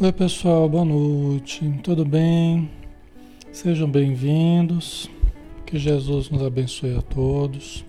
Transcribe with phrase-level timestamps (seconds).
[0.00, 1.68] Oi, pessoal, boa noite.
[1.82, 2.70] Tudo bem?
[3.50, 5.10] Sejam bem-vindos.
[5.66, 7.84] Que Jesus nos abençoe a todos,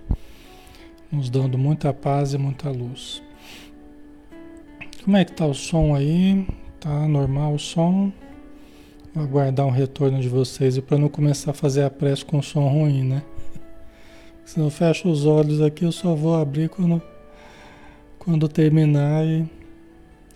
[1.12, 3.22] nos dando muita paz e muita luz.
[5.06, 6.48] Como é que tá o som aí?
[6.80, 8.12] Tá normal o som?
[9.14, 12.42] Vou aguardar um retorno de vocês e para não começar a fazer a prece com
[12.42, 13.22] som ruim, né?
[14.44, 17.00] Se eu fecho os olhos aqui, eu só vou abrir quando,
[18.18, 19.59] quando terminar e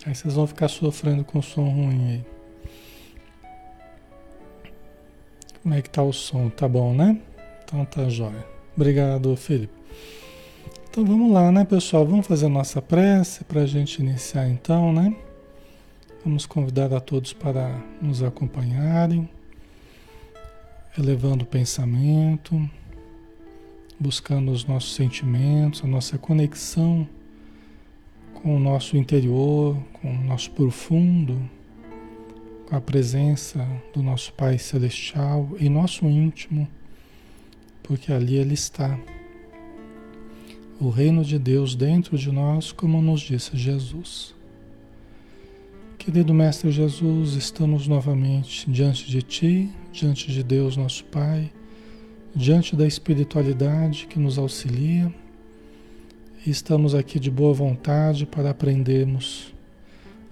[0.06, 2.24] Aí vocês vão ficar sofrendo com som ruim aí.
[5.62, 6.50] Como é que tá o som?
[6.50, 7.18] Tá bom, né?
[7.64, 8.46] Então tá jóia.
[8.76, 9.72] Obrigado, Felipe.
[10.90, 12.06] Então vamos lá, né, pessoal?
[12.06, 15.16] Vamos fazer a nossa prece para a gente iniciar então, né?
[16.22, 19.28] Vamos convidar a todos para nos acompanharem,
[20.98, 22.70] elevando o pensamento,
[23.98, 27.08] buscando os nossos sentimentos, a nossa conexão
[28.44, 31.40] com o nosso interior, com o nosso profundo,
[32.68, 36.68] com a presença do nosso Pai Celestial em nosso íntimo,
[37.82, 39.00] porque ali Ele está.
[40.78, 44.34] O reino de Deus dentro de nós, como nos disse Jesus.
[45.96, 51.50] Querido Mestre Jesus, estamos novamente diante de Ti, diante de Deus, nosso Pai,
[52.36, 55.10] diante da espiritualidade que nos auxilia
[56.50, 59.54] estamos aqui de boa vontade para aprendermos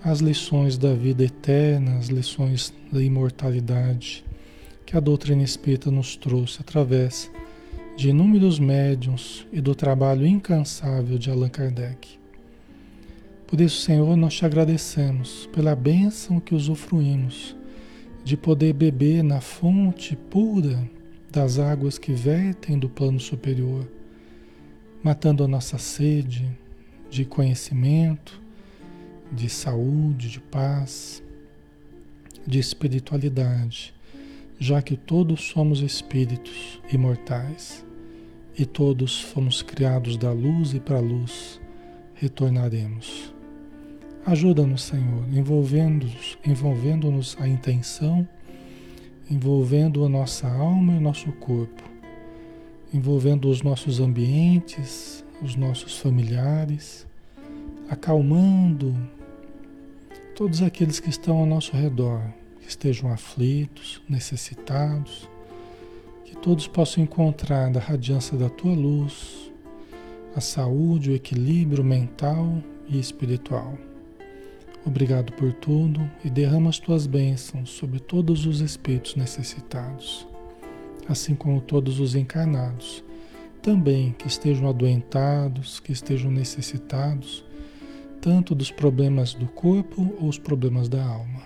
[0.05, 4.23] as lições da vida eterna, as lições da imortalidade
[4.85, 7.31] que a doutrina espírita nos trouxe através
[7.97, 12.19] de inúmeros médiums e do trabalho incansável de Allan Kardec.
[13.47, 17.57] Por isso, Senhor, nós te agradecemos pela bênção que usufruímos
[18.23, 20.87] de poder beber na fonte pura
[21.31, 23.89] das águas que vertem do plano superior
[25.03, 26.49] matando a nossa sede
[27.11, 28.41] de conhecimento,
[29.33, 31.23] de saúde, de paz,
[32.47, 33.93] de espiritualidade,
[34.59, 37.85] já que todos somos espíritos imortais
[38.57, 41.61] e todos fomos criados da luz e para a luz
[42.15, 43.35] retornaremos.
[44.25, 47.09] Ajuda-nos, Senhor, envolvendo-nos envolvendo
[47.41, 48.27] a intenção,
[49.29, 51.92] envolvendo a nossa alma e o nosso corpo
[52.93, 57.07] envolvendo os nossos ambientes, os nossos familiares,
[57.89, 58.95] acalmando
[60.35, 62.23] todos aqueles que estão ao nosso redor,
[62.61, 65.29] que estejam aflitos, necessitados,
[66.25, 69.51] que todos possam encontrar da radiância da tua luz
[70.35, 73.77] a saúde, o equilíbrio mental e espiritual.
[74.85, 80.27] Obrigado por tudo e derrama as tuas bênçãos sobre todos os espíritos necessitados
[81.09, 83.03] assim como todos os encarnados,
[83.61, 87.45] também que estejam adoentados, que estejam necessitados,
[88.21, 91.43] tanto dos problemas do corpo ou os problemas da alma.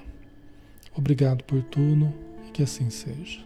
[0.94, 2.12] Obrigado por tudo
[2.48, 3.44] e que assim seja.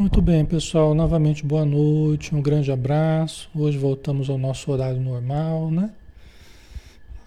[0.00, 0.94] Muito bem, pessoal.
[0.94, 3.50] Novamente, boa noite, um grande abraço.
[3.54, 5.92] Hoje voltamos ao nosso horário normal, né?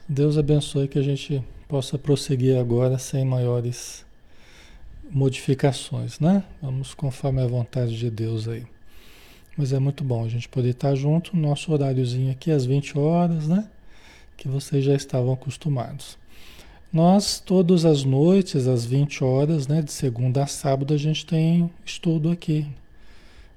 [0.08, 4.06] Deus abençoe que a gente possa prosseguir agora sem maiores
[5.10, 6.44] modificações, né?
[6.62, 8.66] Vamos conforme a vontade de Deus aí.
[9.56, 13.48] Mas é muito bom a gente poder estar junto, nosso horáriozinho aqui às 20 horas,
[13.48, 13.70] né?
[14.36, 16.18] Que vocês já estavam acostumados.
[16.92, 19.82] Nós, todas as noites, às 20 horas, né?
[19.82, 22.68] De segunda a sábado, a gente tem estudo aqui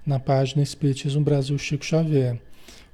[0.07, 2.39] na página Espiritismo Brasil Chico Xavier.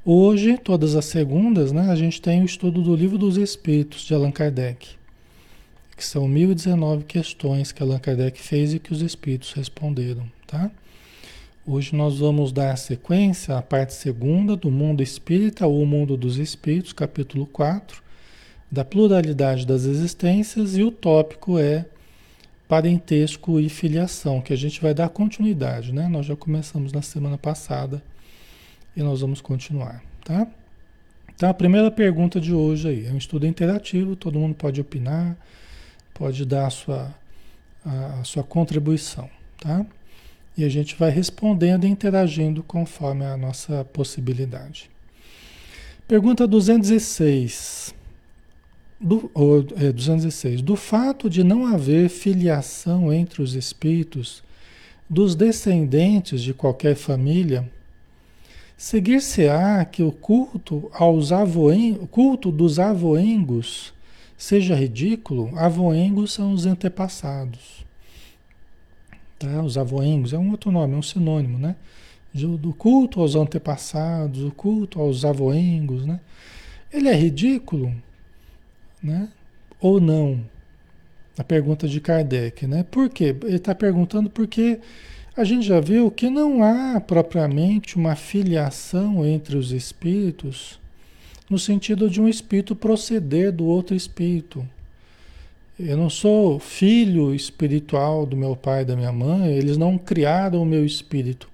[0.05, 4.13] Hoje, todas as segundas, né, a gente tem o estudo do Livro dos Espíritos de
[4.13, 4.97] Allan Kardec,
[5.97, 10.73] que são 1019 questões que Allan Kardec fez e que os espíritos responderam, tá?
[11.65, 16.93] Hoje nós vamos dar sequência à parte segunda do Mundo Espírita ou Mundo dos Espíritos,
[16.93, 18.03] capítulo 4,
[18.69, 21.87] da pluralidade das existências, e o tópico é
[22.67, 26.09] parentesco e filiação, que a gente vai dar continuidade, né?
[26.09, 28.03] Nós já começamos na semana passada
[28.97, 30.47] e nós vamos continuar, tá?
[31.35, 35.37] Então a primeira pergunta de hoje aí, é um estudo interativo, todo mundo pode opinar,
[36.15, 37.15] pode dar a sua,
[37.85, 39.29] a, a sua contribuição,
[39.61, 39.85] tá?
[40.57, 44.91] E a gente vai respondendo e interagindo conforme a nossa possibilidade.
[46.07, 47.95] Pergunta 216.
[49.01, 50.61] Do, ou, é, 216.
[50.61, 54.45] Do fato de não haver filiação entre os espíritos
[55.09, 57.69] dos descendentes de qualquer família,
[58.83, 63.95] Seguir-se-á que o culto aos avoen, o culto dos avoengos
[64.37, 65.57] seja ridículo?
[65.57, 67.87] Avoengos são os antepassados.
[69.39, 69.63] Tá?
[69.63, 71.77] Os avoengos é um outro nome, é um sinônimo, né?
[72.35, 76.19] do culto aos antepassados, o culto aos avoengos, né?
[76.93, 77.95] Ele é ridículo,
[79.01, 79.29] né?
[79.81, 80.41] Ou não?
[81.39, 82.83] A pergunta de Kardec, né?
[82.83, 83.37] Por quê?
[83.45, 84.81] Ele está perguntando porque
[85.37, 90.79] a gente já viu que não há propriamente uma filiação entre os espíritos
[91.49, 94.67] no sentido de um espírito proceder do outro espírito.
[95.79, 100.63] Eu não sou filho espiritual do meu pai e da minha mãe, eles não criaram
[100.63, 101.49] o meu espírito.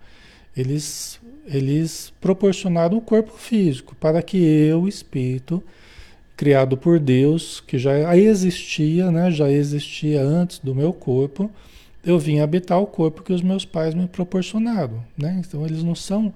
[0.57, 5.63] Eles, eles proporcionaram o corpo físico para que eu, espírito,
[6.37, 11.51] criado por Deus, que já existia, né, já existia antes do meu corpo,
[12.05, 15.05] eu vim habitar o corpo que os meus pais me proporcionaram.
[15.17, 15.41] Né?
[15.47, 16.33] Então eles não são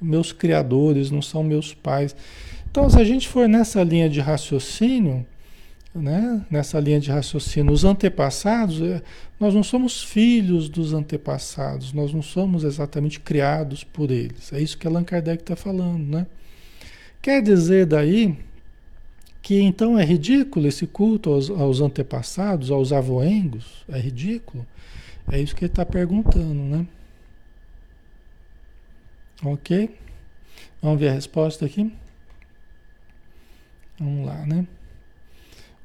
[0.00, 2.14] meus criadores, não são meus pais.
[2.70, 5.26] Então, se a gente for nessa linha de raciocínio,
[5.94, 6.44] né?
[6.50, 9.02] nessa linha de raciocínio, os antepassados, é,
[9.38, 14.52] nós não somos filhos dos antepassados, nós não somos exatamente criados por eles.
[14.52, 16.02] É isso que Allan Kardec está falando.
[16.02, 16.26] Né?
[17.20, 18.38] Quer dizer daí
[19.52, 23.84] que então é ridículo esse culto aos, aos antepassados, aos avoengos?
[23.86, 24.66] É ridículo?
[25.30, 26.86] É isso que ele está perguntando, né?
[29.44, 29.94] Ok?
[30.80, 31.92] Vamos ver a resposta aqui?
[33.98, 34.66] Vamos lá, né?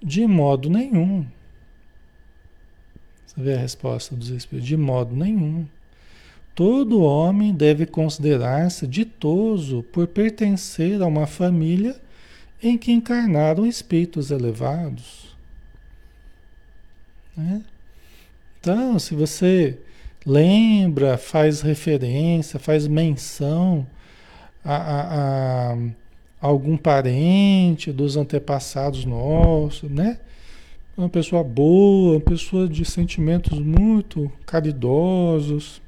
[0.01, 1.27] De modo nenhum.
[3.25, 4.69] Você vê a resposta dos Espíritos?
[4.69, 5.67] De modo nenhum.
[6.55, 12.06] Todo homem deve considerar-se ditoso por pertencer a uma família
[12.62, 15.35] em que encarnaram espíritos elevados.
[17.35, 17.64] Né?
[18.59, 19.78] Então, se você
[20.26, 23.87] lembra, faz referência, faz menção
[24.64, 25.78] a, a, a
[26.42, 30.19] algum parente dos antepassados nossos, né?
[30.97, 35.80] Uma pessoa boa, uma pessoa de sentimentos muito caridosos,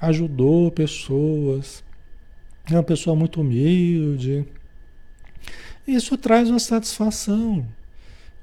[0.00, 1.84] ajudou pessoas,
[2.70, 4.46] é uma pessoa muito humilde.
[5.90, 7.66] Isso traz uma satisfação.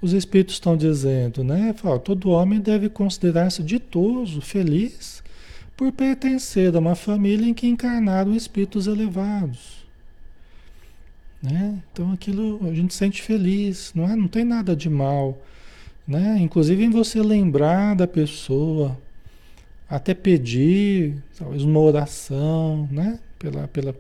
[0.02, 1.74] Os espíritos estão dizendo, né?
[1.74, 5.24] Fala, todo homem deve considerar-se ditoso, feliz,
[5.78, 9.88] por pertencer a uma família em que encarnaram espíritos elevados.
[11.42, 11.82] Né?
[11.94, 14.16] Então aquilo a gente sente feliz, não é?
[14.16, 15.42] Não tem nada de mal,
[16.06, 16.38] né?
[16.42, 18.98] Inclusive em você lembrar da pessoa,
[19.90, 23.20] até pedir, talvez uma oração, né?
[23.40, 23.96] Pela, pela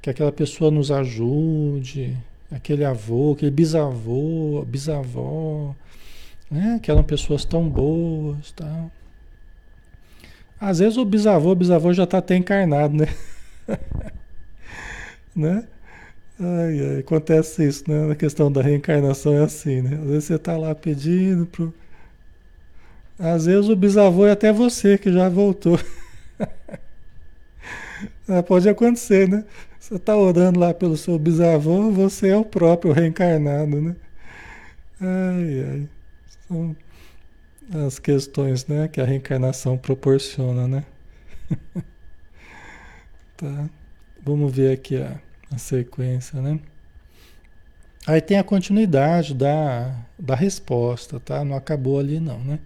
[0.00, 2.16] que aquela pessoa nos ajude,
[2.50, 5.74] aquele avô, aquele bisavô, bisavó,
[6.50, 6.78] né?
[6.82, 8.90] Que eram pessoas tão boas, tal.
[10.60, 13.06] Às vezes o bisavô, o bisavô já está até encarnado, né?
[15.34, 15.66] né?
[16.38, 18.06] Ai, ai, acontece isso, né?
[18.06, 19.96] Na questão da reencarnação é assim, né?
[20.02, 21.72] Às vezes você está lá pedindo pro.
[23.18, 25.78] Às vezes o bisavô é até você que já voltou.
[28.28, 29.44] Ah, pode acontecer, né?
[29.84, 33.94] Você está orando lá pelo seu bisavô, você é o próprio reencarnado, né?
[34.98, 35.88] Ai, ai.
[36.48, 36.74] São
[37.86, 40.84] as questões, né, que a reencarnação proporciona, né?
[43.36, 43.68] tá.
[44.24, 45.20] Vamos ver aqui a
[45.52, 46.58] a sequência, né?
[48.06, 51.44] Aí tem a continuidade da, da resposta, tá?
[51.44, 52.58] Não acabou ali não, né?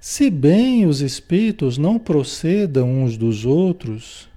[0.00, 4.28] Se bem os espíritos não procedam uns dos outros,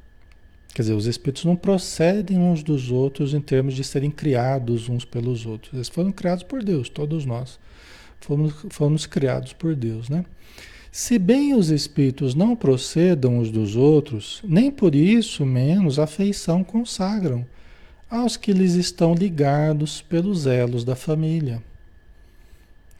[0.77, 5.03] quer dizer, os espíritos não procedem uns dos outros em termos de serem criados uns
[5.03, 5.73] pelos outros.
[5.73, 7.59] Eles foram criados por Deus, todos nós.
[8.21, 10.23] Fomos, fomos criados por Deus, né?
[10.91, 17.43] Se bem os espíritos não procedam uns dos outros, nem por isso menos afeição consagram
[18.07, 21.59] aos que lhes estão ligados pelos elos da família.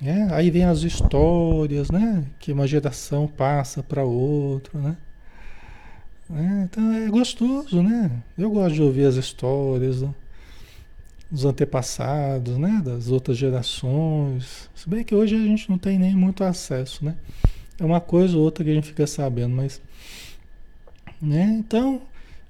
[0.03, 2.25] É, aí vem as histórias, né?
[2.39, 4.97] Que uma geração passa para outra, né?
[6.29, 8.11] É, então é gostoso, né?
[8.37, 10.13] Eu gosto de ouvir as histórias do,
[11.31, 12.81] dos antepassados, né?
[12.83, 14.69] Das outras gerações.
[14.75, 17.15] Se bem que hoje a gente não tem nem muito acesso, né?
[17.79, 19.79] É uma coisa ou outra que a gente fica sabendo, mas.
[21.21, 21.55] Né?
[21.59, 22.01] Então,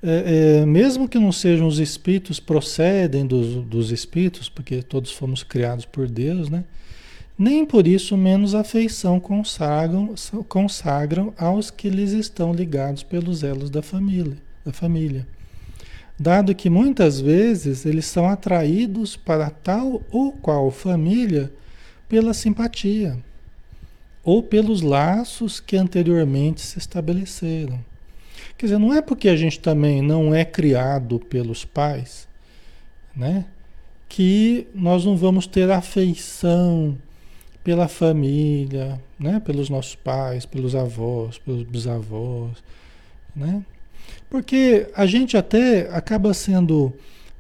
[0.02, 5.44] é, é, mesmo que não sejam os espíritos, procedem dos, dos espíritos, porque todos fomos
[5.44, 6.64] criados por Deus, né?
[7.38, 10.16] Nem por isso menos afeição consagram,
[10.48, 15.28] consagram aos que lhes estão ligados pelos elos da família, da família.
[16.20, 21.54] Dado que muitas vezes eles são atraídos para tal ou qual família
[22.10, 23.16] pela simpatia
[24.24, 27.80] ou pelos laços que anteriormente se estabeleceram.
[28.58, 32.28] Quer dizer, não é porque a gente também não é criado pelos pais,
[33.16, 33.46] né?
[34.10, 36.98] Que nós não vamos ter afeição
[37.68, 39.42] pela família, né?
[39.42, 42.64] Pelos nossos pais, pelos avós, pelos bisavós,
[43.36, 43.62] né?
[44.30, 46.94] Porque a gente até acaba sendo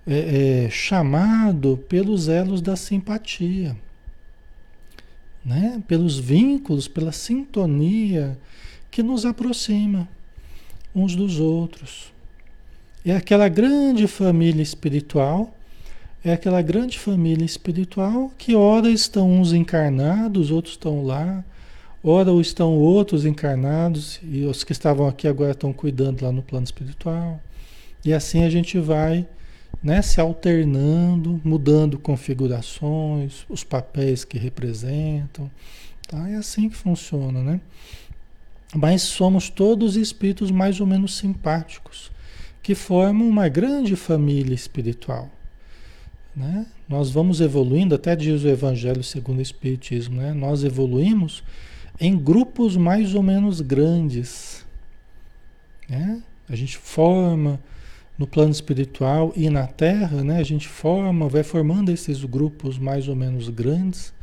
[0.05, 3.73] é, é, chamado pelos elos da simpatia,
[5.45, 5.81] né?
[5.87, 8.37] pelos vínculos, pela sintonia
[8.91, 10.09] que nos aproxima
[10.93, 12.11] uns dos outros.
[13.05, 15.56] É aquela grande família espiritual,
[16.29, 21.43] é aquela grande família espiritual que ora estão uns encarnados, outros estão lá,
[22.03, 26.65] ora estão outros encarnados e os que estavam aqui agora estão cuidando lá no plano
[26.65, 27.39] espiritual.
[28.03, 29.27] E assim a gente vai
[29.81, 35.49] né, se alternando, mudando configurações, os papéis que representam.
[36.07, 36.29] Tá?
[36.29, 37.61] É assim que funciona, né?
[38.75, 42.11] Mas somos todos espíritos mais ou menos simpáticos,
[42.61, 45.29] que formam uma grande família espiritual.
[46.37, 46.67] Né?
[46.87, 50.35] Nós vamos evoluindo, até diz o Evangelho segundo o Espiritismo, né?
[50.35, 51.43] nós evoluímos
[51.99, 54.63] em grupos mais ou menos grandes.
[55.89, 56.21] Né?
[56.47, 57.59] A gente forma
[58.19, 60.37] no plano espiritual e na Terra, né?
[60.37, 64.13] a gente forma, vai formando esses grupos mais ou menos grandes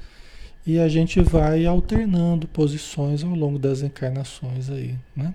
[0.65, 5.35] e a gente vai alternando posições ao longo das encarnações aí, né?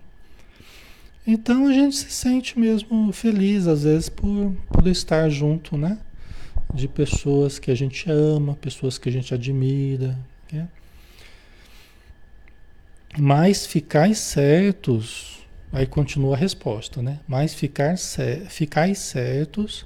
[1.27, 5.99] Então a gente se sente mesmo feliz, às vezes, por, por estar junto, né?
[6.73, 10.17] De pessoas que a gente ama, pessoas que a gente admira.
[10.51, 10.67] Né?
[13.17, 15.39] Mas ficar certos,
[15.71, 17.19] aí continua a resposta, né?
[17.27, 17.95] Mas ficar,
[18.47, 19.85] ficar certos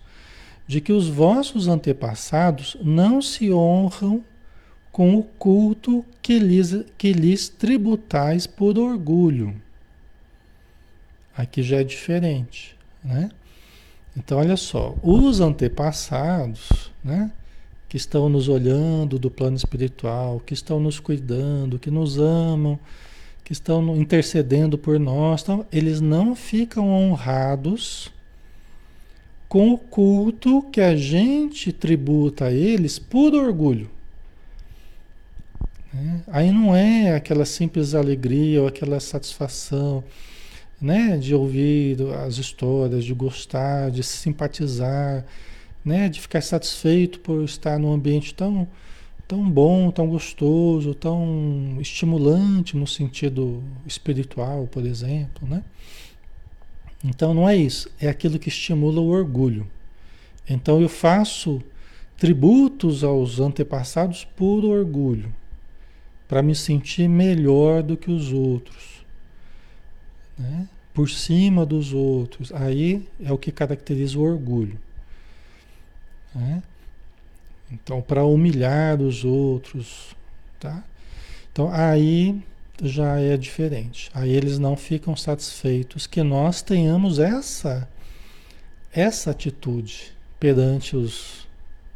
[0.68, 4.24] de que os vossos antepassados não se honram
[4.92, 9.60] com o culto que lhes, que lhes tributais por orgulho.
[11.36, 13.32] Aqui já é diferente, né?
[14.16, 17.32] Então, olha só, os antepassados, né?
[17.90, 22.80] Que estão nos olhando do plano espiritual, que estão nos cuidando, que nos amam,
[23.44, 28.12] que estão intercedendo por nós, então, eles não ficam honrados
[29.50, 33.90] com o culto que a gente tributa a eles por orgulho.
[35.94, 36.24] Né?
[36.28, 40.04] Aí não é aquela simples alegria ou aquela satisfação
[40.84, 41.18] né?
[41.18, 45.26] de ouvir as histórias, de gostar, de simpatizar,
[45.84, 46.10] né?
[46.10, 48.68] de ficar satisfeito por estar num ambiente tão,
[49.26, 55.48] tão bom, tão gostoso, tão estimulante no sentido espiritual, por exemplo.
[55.48, 55.64] Né?
[57.02, 59.66] Então não é isso, é aquilo que estimula o orgulho.
[60.50, 61.64] Então eu faço
[62.18, 65.34] tributos aos antepassados por orgulho
[66.28, 69.06] para me sentir melhor do que os outros,
[70.38, 70.68] né?
[70.94, 72.52] Por cima dos outros.
[72.54, 74.80] Aí é o que caracteriza o orgulho.
[76.34, 76.62] Né?
[77.72, 80.16] Então, para humilhar os outros,
[80.60, 80.84] tá?
[81.52, 82.42] Então, aí
[82.82, 84.12] já é diferente.
[84.14, 87.88] Aí eles não ficam satisfeitos que nós tenhamos essa
[88.92, 91.48] essa atitude perante os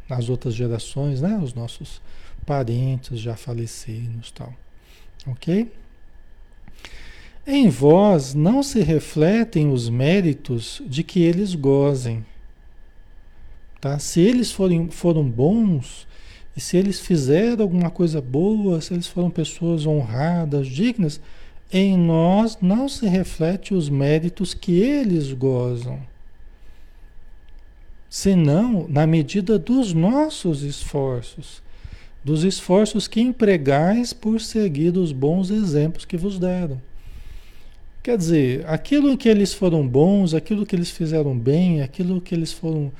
[0.08, 1.38] nas outras gerações, né?
[1.40, 2.00] Os nossos
[2.46, 4.52] parentes já falecidos tal.
[5.26, 5.70] Ok?
[7.50, 12.22] Em vós não se refletem os méritos de que eles gozem.
[13.80, 13.98] Tá?
[13.98, 16.06] Se eles forem, foram bons,
[16.54, 21.22] e se eles fizeram alguma coisa boa, se eles foram pessoas honradas, dignas,
[21.72, 25.98] em nós não se reflete os méritos que eles gozam.
[28.10, 31.62] Senão, na medida dos nossos esforços
[32.22, 36.78] dos esforços que empregais por seguir os bons exemplos que vos deram.
[38.02, 42.52] Quer dizer, aquilo que eles foram bons, aquilo que eles fizeram bem, aquilo que eles
[42.52, 42.92] foram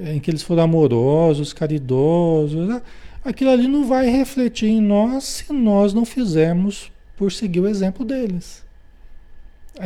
[0.00, 2.80] em que eles foram amorosos, caridosos, né?
[3.22, 8.04] aquilo ali não vai refletir em nós se nós não fizermos por seguir o exemplo
[8.04, 8.64] deles.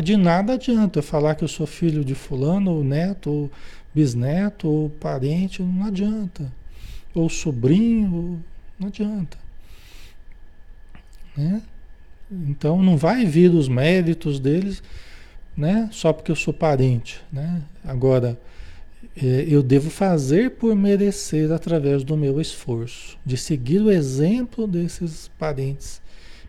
[0.02, 3.50] De nada adianta eu falar que eu sou filho de fulano, ou neto, ou
[3.94, 6.50] bisneto, ou parente, não adianta.
[7.14, 8.42] Ou sobrinho,
[8.78, 9.36] não adianta.
[11.36, 11.62] Né?
[12.48, 14.82] Então não vai vir os méritos deles
[15.56, 15.88] né?
[15.92, 17.20] só porque eu sou parente.
[17.32, 17.62] Né?
[17.84, 18.38] Agora,
[19.16, 25.28] é, eu devo fazer por merecer através do meu esforço, de seguir o exemplo desses
[25.38, 26.02] parentes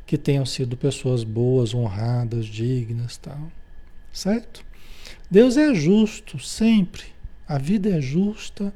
[0.06, 3.52] que tenham sido pessoas boas, honradas, dignas, tal.
[4.12, 4.64] Certo?
[5.30, 7.04] Deus é justo sempre.
[7.48, 8.74] A vida é justa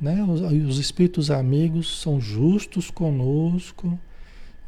[0.00, 0.22] né?
[0.24, 3.98] Os, os espíritos amigos são justos conosco.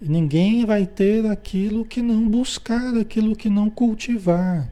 [0.05, 4.69] Ninguém vai ter aquilo que não buscar, aquilo que não cultivar.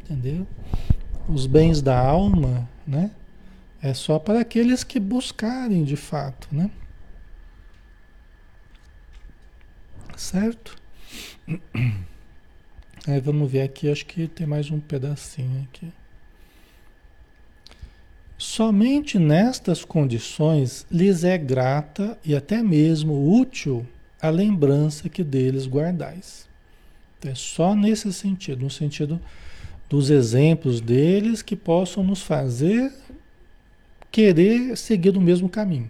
[0.00, 0.44] Entendeu?
[1.28, 3.12] Os bens da alma, né?
[3.80, 6.72] É só para aqueles que buscarem de fato, né?
[10.16, 10.76] Certo?
[13.06, 15.92] Aí vamos ver aqui, acho que tem mais um pedacinho aqui.
[18.42, 23.86] Somente nestas condições lhes é grata e até mesmo útil
[24.20, 26.48] a lembrança que deles guardais.
[27.24, 29.20] É só nesse sentido, no sentido
[29.88, 32.92] dos exemplos deles que possam nos fazer
[34.10, 35.88] querer seguir o mesmo caminho.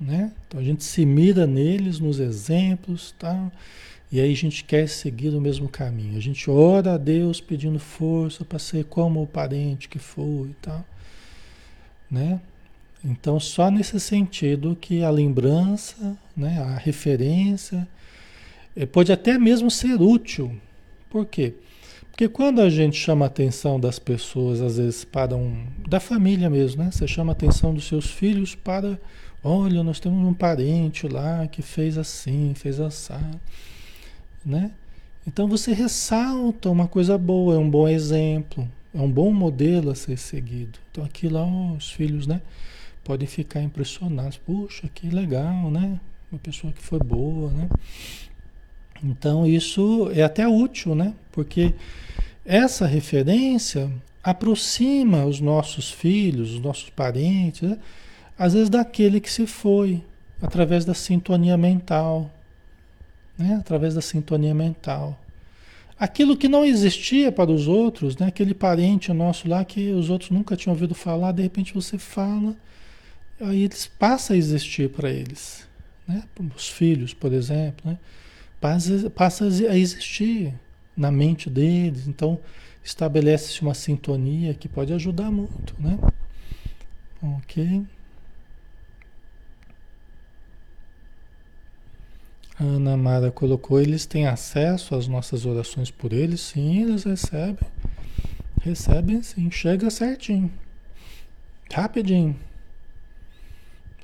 [0.00, 0.32] Né?
[0.48, 3.52] Então a gente se mira neles, nos exemplos, tá?
[4.10, 6.16] E aí a gente quer seguir o mesmo caminho.
[6.16, 10.56] A gente ora a Deus pedindo força para ser como o parente que foi e
[10.62, 10.84] tal.
[12.10, 12.40] Né?
[13.04, 17.86] Então, só nesse sentido que a lembrança, né, a referência,
[18.76, 20.52] eh, pode até mesmo ser útil.
[21.10, 21.54] Por quê?
[22.16, 25.66] Porque quando a gente chama a atenção das pessoas, às vezes para um.
[25.86, 26.90] da família mesmo, né?
[26.90, 28.98] Você chama a atenção dos seus filhos para.
[29.44, 33.38] Olha, nós temos um parente lá que fez assim, fez assado,
[34.46, 34.70] né?
[35.26, 39.94] Então você ressalta uma coisa boa, é um bom exemplo, é um bom modelo a
[39.94, 40.78] ser seguido.
[40.90, 42.40] Então aqui lá os filhos, né?
[43.02, 44.36] Podem ficar impressionados.
[44.38, 46.00] Puxa, que legal, né?
[46.30, 47.68] Uma pessoa que foi boa, né?
[49.02, 51.12] Então isso é até útil, né?
[51.32, 51.74] Porque
[52.44, 53.90] essa referência
[54.22, 57.78] aproxima os nossos filhos, os nossos parentes, né?
[58.38, 60.02] às vezes daquele que se foi,
[60.42, 62.30] através da sintonia mental,
[63.38, 63.56] né?
[63.58, 65.18] através da sintonia mental.
[65.98, 68.26] Aquilo que não existia para os outros, né?
[68.26, 72.54] aquele parente nosso lá que os outros nunca tinham ouvido falar, de repente você fala,
[73.40, 75.66] aí eles passa a existir para eles.
[76.06, 76.22] Né?
[76.54, 77.98] Os filhos, por exemplo, né?
[78.60, 80.52] passa, passa a existir
[80.96, 82.06] na mente deles.
[82.06, 82.38] Então,
[82.82, 85.98] estabelece-se uma sintonia que pode ajudar muito, né?
[87.22, 87.82] Ok.
[92.58, 96.40] Ana Mara colocou, eles têm acesso às nossas orações por eles?
[96.40, 97.68] Sim, eles recebem.
[98.62, 100.50] Recebem sim, chega certinho.
[101.72, 102.36] Rapidinho.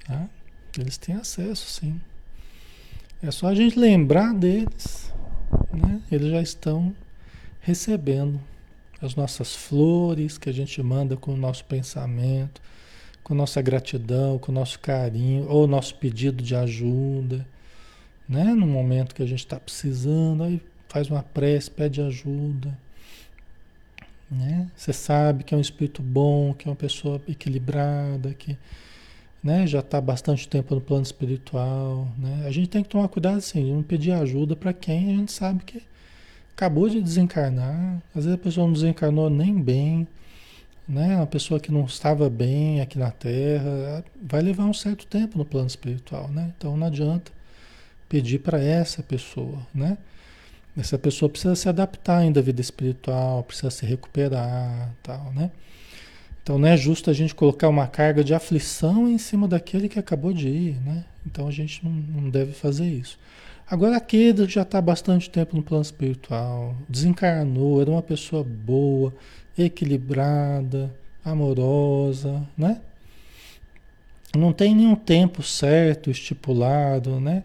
[0.06, 0.28] Tá?
[0.78, 2.00] Eles têm acesso, sim.
[3.22, 5.12] É só a gente lembrar deles
[5.72, 6.00] né?
[6.10, 6.94] Eles já estão
[7.60, 8.40] recebendo
[9.00, 12.60] as nossas flores que a gente manda com o nosso pensamento,
[13.22, 17.46] com nossa gratidão, com o nosso carinho, ou nosso pedido de ajuda,
[18.33, 18.55] né?
[18.55, 22.77] No momento que a gente está precisando, aí faz uma prece, pede ajuda.
[24.31, 24.71] Né?
[24.75, 28.57] Você sabe que é um espírito bom, que é uma pessoa equilibrada, que
[29.45, 32.09] né, já está bastante tempo no plano espiritual.
[32.16, 32.45] Né?
[32.47, 35.33] A gente tem que tomar cuidado assim, de não pedir ajuda para quem a gente
[35.33, 35.83] sabe que
[36.57, 38.03] acabou de desencarnar.
[38.14, 40.09] Às vezes a pessoa não desencarnou nem bem,
[40.88, 41.16] né?
[41.16, 45.45] Uma pessoa que não estava bem aqui na Terra vai levar um certo tempo no
[45.45, 46.53] plano espiritual, né?
[46.57, 47.33] Então não adianta
[48.12, 49.96] pedir para essa pessoa, né?
[50.77, 55.51] Essa pessoa precisa se adaptar ainda à vida espiritual, precisa se recuperar, tal, né?
[56.42, 59.98] Então não é justo a gente colocar uma carga de aflição em cima daquele que
[59.98, 61.07] acabou de ir, né?
[61.25, 63.18] Então a gente não, deve fazer isso.
[63.66, 69.14] Agora aquele já está bastante tempo no plano espiritual, desencarnou, era uma pessoa boa,
[69.57, 70.94] equilibrada,
[71.25, 72.79] amorosa, né?
[74.37, 77.44] Não tem nenhum tempo certo, estipulado, né?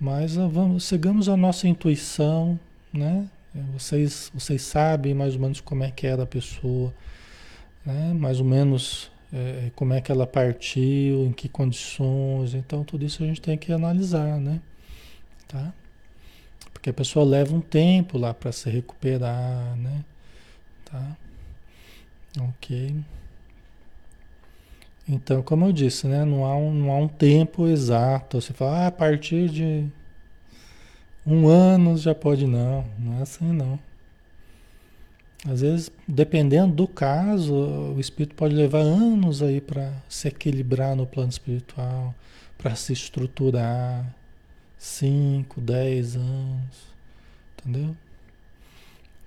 [0.00, 2.58] Mas ah, vamos, seguimos a nossa intuição,
[2.92, 3.28] né?
[3.72, 6.94] Vocês, vocês sabem mais ou menos como é que era a pessoa
[7.88, 8.12] né?
[8.12, 13.22] mais ou menos é, como é que ela partiu, em que condições, então tudo isso
[13.22, 14.60] a gente tem que analisar, né?
[15.46, 15.72] Tá?
[16.72, 20.04] Porque a pessoa leva um tempo lá para se recuperar, né?
[20.84, 21.16] Tá?
[22.40, 22.94] Ok.
[25.08, 26.24] Então, como eu disse, né?
[26.24, 28.40] Não há um, não há um tempo exato.
[28.40, 29.86] Você fala, ah, a partir de
[31.26, 32.46] um ano já pode.
[32.46, 33.78] Não, não é assim não.
[35.46, 41.06] Às vezes, dependendo do caso, o espírito pode levar anos aí para se equilibrar no
[41.06, 42.14] plano espiritual,
[42.58, 44.04] para se estruturar.
[44.78, 46.88] 5, 10 anos.
[47.58, 47.96] Entendeu?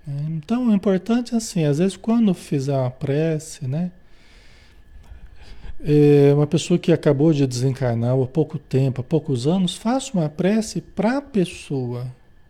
[0.07, 3.91] Então, o importante é assim, às vezes quando fizer uma prece, né?
[5.83, 10.29] É uma pessoa que acabou de desencarnar há pouco tempo, há poucos anos, faça uma
[10.29, 12.05] prece para a pessoa.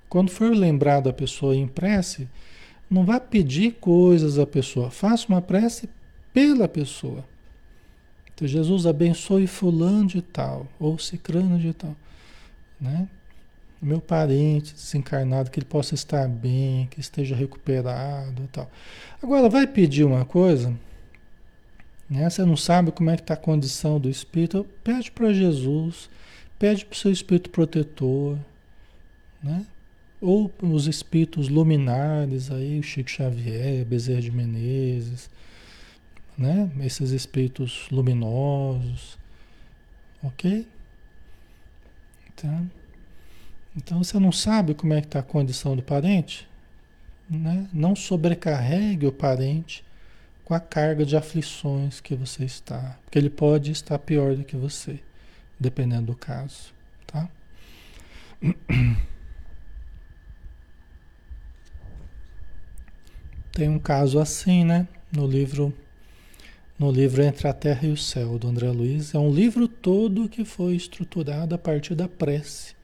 [0.09, 2.27] Quando for lembrado a pessoa em prece,
[2.89, 5.89] não vá pedir coisas à pessoa, faça uma prece
[6.33, 7.23] pela pessoa.
[8.33, 11.95] Então, Jesus abençoe fulano de tal, ou cicrano de tal,
[12.79, 13.07] né?
[13.81, 18.69] Meu parente desencarnado, que ele possa estar bem, que esteja recuperado e tal.
[19.23, 20.77] Agora, vai pedir uma coisa,
[22.11, 22.29] né?
[22.29, 26.09] Você não sabe como é que está a condição do espírito, pede para Jesus,
[26.59, 28.37] pede para o seu espírito protetor,
[29.41, 29.65] né?
[30.19, 35.29] Ou os espíritos luminares aí, Chico Xavier, Bezerra de Menezes,
[36.37, 36.69] né?
[36.81, 39.17] Esses espíritos luminosos,
[40.21, 40.67] ok?
[42.35, 42.61] Tá?
[43.73, 46.45] Então você não sabe como é que está a condição do parente,
[47.29, 47.69] né?
[47.71, 49.81] Não sobrecarregue o parente
[50.51, 54.57] com a carga de aflições que você está, porque ele pode estar pior do que
[54.57, 54.99] você,
[55.57, 56.73] dependendo do caso,
[57.07, 57.29] tá?
[63.53, 64.85] Tem um caso assim, né?
[65.09, 65.73] No livro
[66.77, 69.15] no livro Entre a Terra e o Céu, do André Luiz.
[69.15, 72.75] É um livro todo que foi estruturado a partir da prece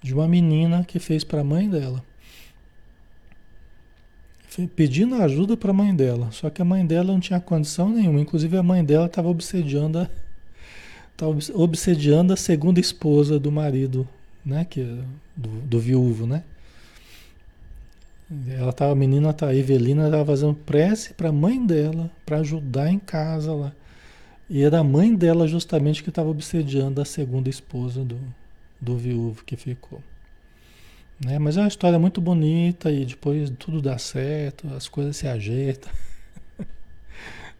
[0.00, 2.04] de uma menina que fez para a mãe dela.
[4.68, 6.30] Pedindo ajuda para a mãe dela.
[6.32, 8.20] Só que a mãe dela não tinha condição nenhuma.
[8.20, 10.08] Inclusive a mãe dela estava obsediando a,
[11.16, 14.08] tava obsediando a segunda esposa do marido,
[14.44, 14.64] né?
[14.64, 14.82] Que,
[15.36, 16.42] do, do viúvo, né?
[18.48, 22.38] Ela tava, a menina, tá, a Evelina, estava fazendo prece para a mãe dela, para
[22.38, 23.72] ajudar em casa lá.
[24.48, 28.18] E era a mãe dela justamente que estava obsediando a segunda esposa do,
[28.80, 30.00] do viúvo que ficou.
[31.24, 31.38] Né?
[31.38, 35.92] Mas é uma história muito bonita e depois tudo dá certo, as coisas se ajeitam.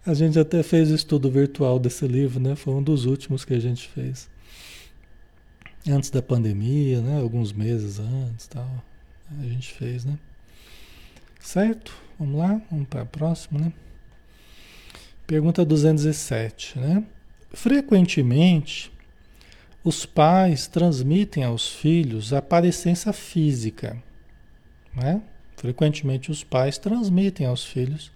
[0.04, 2.56] a gente até fez o estudo virtual desse livro, né?
[2.56, 4.30] Foi um dos últimos que a gente fez.
[5.86, 7.20] Antes da pandemia, né?
[7.20, 8.82] Alguns meses antes tal.
[9.38, 10.18] A gente fez, né?
[11.38, 11.94] Certo?
[12.18, 13.72] Vamos lá, vamos para a próxima, né?
[15.26, 17.04] Pergunta 207, né?
[17.52, 18.90] Frequentemente,
[19.82, 23.96] os pais transmitem aos filhos a parecência física,
[24.94, 25.22] né?
[25.56, 28.10] Frequentemente os pais transmitem aos filhos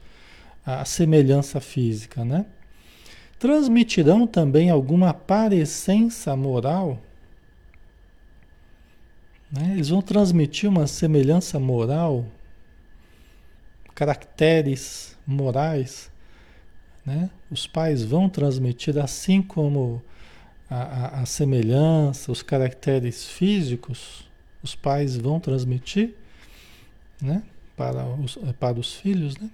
[0.65, 2.47] a semelhança física, né?
[3.39, 6.99] Transmitirão também alguma parecência moral?
[9.51, 9.73] Né?
[9.75, 12.25] Eles vão transmitir uma semelhança moral
[13.95, 16.11] caracteres morais,
[17.07, 17.31] né?
[17.51, 20.03] Os pais vão transmitir, assim como
[20.71, 24.29] a, a, a semelhança, os caracteres físicos,
[24.63, 26.15] os pais vão transmitir,
[27.21, 27.43] né?
[27.77, 29.51] Para os, para os filhos, né?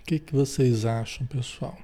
[0.00, 1.76] O que, que vocês acham, pessoal?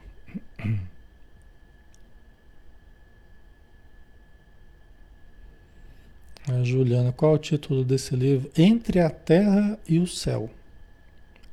[6.48, 8.50] A Juliana, qual é o título desse livro?
[8.56, 10.50] Entre a Terra e o Céu.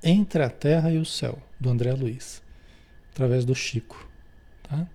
[0.03, 2.41] Entre a Terra e o Céu, do André Luiz,
[3.19, 4.08] através do Chico.
[4.63, 4.88] Tá?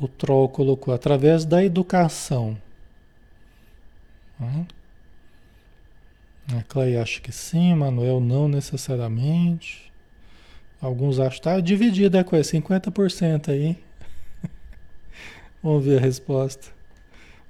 [0.00, 2.56] O Troll colocou através da educação.
[4.38, 4.66] Tá?
[6.56, 9.92] A Clay acha que sim, Manuel não necessariamente.
[10.80, 13.78] Alguns acham que está dividida a coisa, 50% aí.
[15.62, 16.68] Vamos ver a resposta.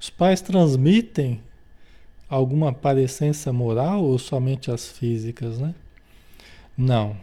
[0.01, 1.41] Os pais transmitem
[2.29, 5.75] alguma parecência moral ou somente as físicas, né?
[6.77, 7.17] Não.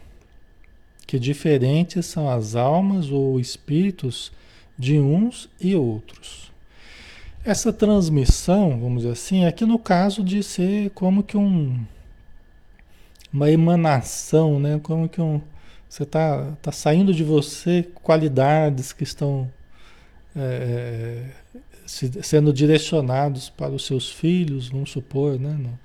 [1.10, 4.32] Que diferentes são as almas ou espíritos
[4.78, 6.52] de uns e outros.
[7.44, 11.84] Essa transmissão, vamos dizer assim, é aqui no caso de ser como que um
[13.34, 14.80] uma emanação, né?
[14.84, 15.42] Como que um
[15.90, 19.50] você está tá saindo de você qualidades que estão
[20.36, 21.26] é,
[21.88, 25.58] sendo direcionados para os seus filhos, vamos supor, né?
[25.60, 25.80] No,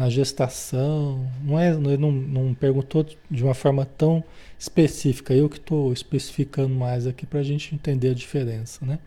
[0.00, 1.30] na gestação.
[1.44, 4.24] Não é, não, não perguntou de uma forma tão
[4.58, 5.34] específica.
[5.34, 8.98] Eu que estou especificando mais aqui para a gente entender a diferença, né?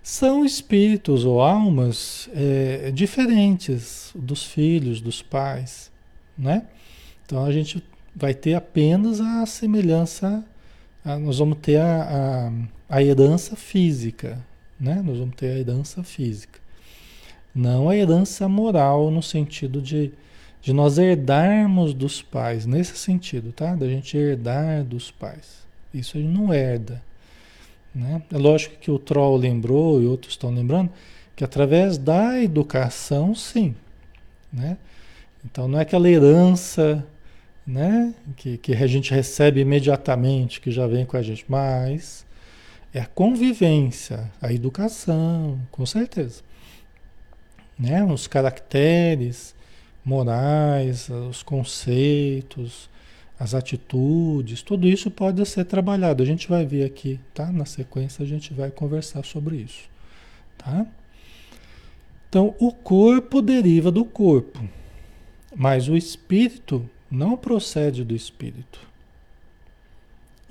[0.00, 5.90] São espíritos ou almas é, diferentes dos filhos, dos pais,
[6.38, 6.66] né?
[7.26, 7.82] Então a gente
[8.14, 10.44] vai ter apenas a semelhança,
[11.04, 12.52] a, nós vamos ter a,
[12.88, 14.38] a, a herança física,
[14.78, 15.02] né?
[15.04, 16.63] Nós vamos ter a herança física.
[17.54, 20.12] Não a herança moral no sentido de,
[20.60, 23.74] de nós herdarmos dos pais, nesse sentido, tá?
[23.74, 25.64] Da gente herdar dos pais.
[25.92, 27.00] Isso a gente não herda.
[27.94, 28.20] Né?
[28.32, 30.90] É lógico que o Troll lembrou e outros estão lembrando
[31.36, 33.74] que através da educação, sim.
[34.52, 34.76] Né?
[35.44, 37.06] Então não é aquela herança
[37.66, 38.12] né?
[38.36, 42.26] que, que a gente recebe imediatamente, que já vem com a gente, mas
[42.92, 46.42] é a convivência, a educação, com certeza.
[47.78, 48.04] Né?
[48.04, 49.54] Os caracteres
[50.04, 52.88] morais, os conceitos,
[53.38, 56.22] as atitudes, tudo isso pode ser trabalhado.
[56.22, 57.50] A gente vai ver aqui, tá?
[57.50, 59.88] Na sequência a gente vai conversar sobre isso,
[60.56, 60.86] tá?
[62.28, 64.60] Então, o corpo deriva do corpo,
[65.54, 68.80] mas o espírito não procede do espírito.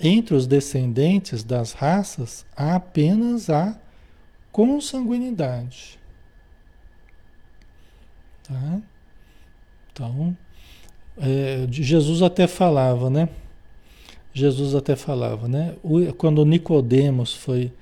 [0.00, 3.78] Entre os descendentes das raças há apenas a
[4.50, 5.98] consanguinidade.
[8.44, 8.80] Tá?
[9.92, 10.36] Então,
[11.16, 13.28] é, Jesus até falava, né?
[14.32, 15.76] Jesus até falava, né?
[16.18, 17.72] Quando Nicodemos foi,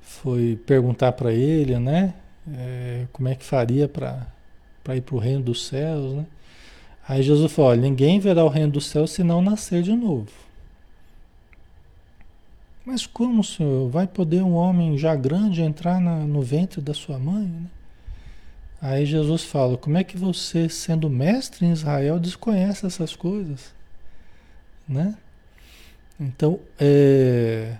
[0.00, 2.14] foi perguntar para ele, né?
[2.50, 4.26] É, como é que faria para
[4.96, 6.26] ir para o reino dos céus, né?
[7.06, 10.30] Aí Jesus falou: olha, ninguém verá o reino dos céus se não nascer de novo.
[12.84, 13.88] Mas como, Senhor?
[13.88, 17.44] Vai poder um homem já grande entrar na, no ventre da sua mãe?
[17.44, 17.66] Né?
[18.82, 23.72] Aí Jesus fala: como é que você, sendo mestre em Israel, desconhece essas coisas?
[24.88, 25.16] Né?
[26.18, 27.78] Então, é...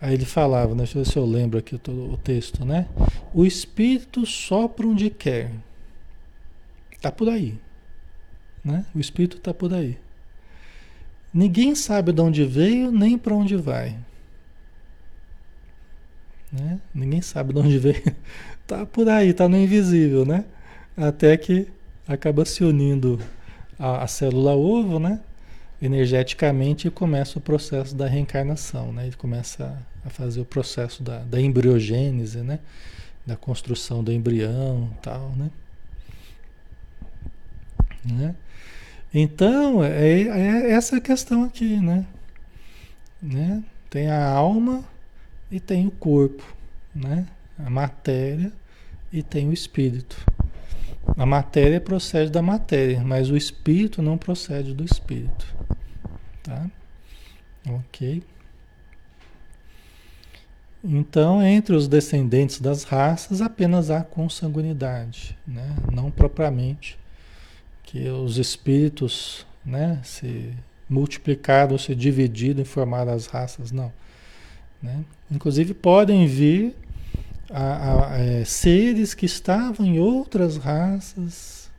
[0.00, 0.78] aí ele falava, né?
[0.78, 2.88] deixa eu ver se eu lembro aqui o, texto, né?
[3.32, 5.52] O Espírito sopra onde quer.
[6.90, 7.56] Está por aí.
[8.64, 8.84] Né?
[8.92, 9.96] O Espírito está por aí.
[11.32, 13.96] Ninguém sabe de onde veio nem para onde vai.
[16.50, 16.80] Né?
[16.92, 18.16] Ninguém sabe de onde veio.
[18.68, 20.44] Tá por aí, tá no invisível, né?
[20.94, 21.68] Até que
[22.06, 23.18] acaba se unindo
[23.78, 25.20] a, a célula ovo, né?
[25.80, 29.06] Energeticamente começa o processo da reencarnação, né?
[29.06, 32.58] Ele começa a fazer o processo da, da embriogênese, né?
[33.24, 35.50] Da construção do embrião, tal, né?
[38.04, 38.34] né?
[39.14, 42.04] Então, é, é essa questão aqui, né?
[43.22, 43.64] né?
[43.88, 44.84] Tem a alma
[45.50, 46.44] e tem o corpo,
[46.94, 47.26] né?
[47.58, 48.52] A matéria
[49.12, 50.16] e tem o espírito.
[51.16, 55.46] A matéria procede da matéria, mas o espírito não procede do espírito.
[56.42, 56.70] Tá?
[57.68, 58.22] Ok.
[60.84, 65.74] Então, entre os descendentes das raças, apenas há consanguinidade, né?
[65.92, 66.98] não propriamente
[67.82, 70.54] que os espíritos né, se
[70.88, 73.92] multiplicaram, se dividiram e formaram as raças, não.
[74.80, 75.04] Né?
[75.30, 76.76] Inclusive podem vir
[77.50, 81.70] a, a, é, seres que estavam em outras raças,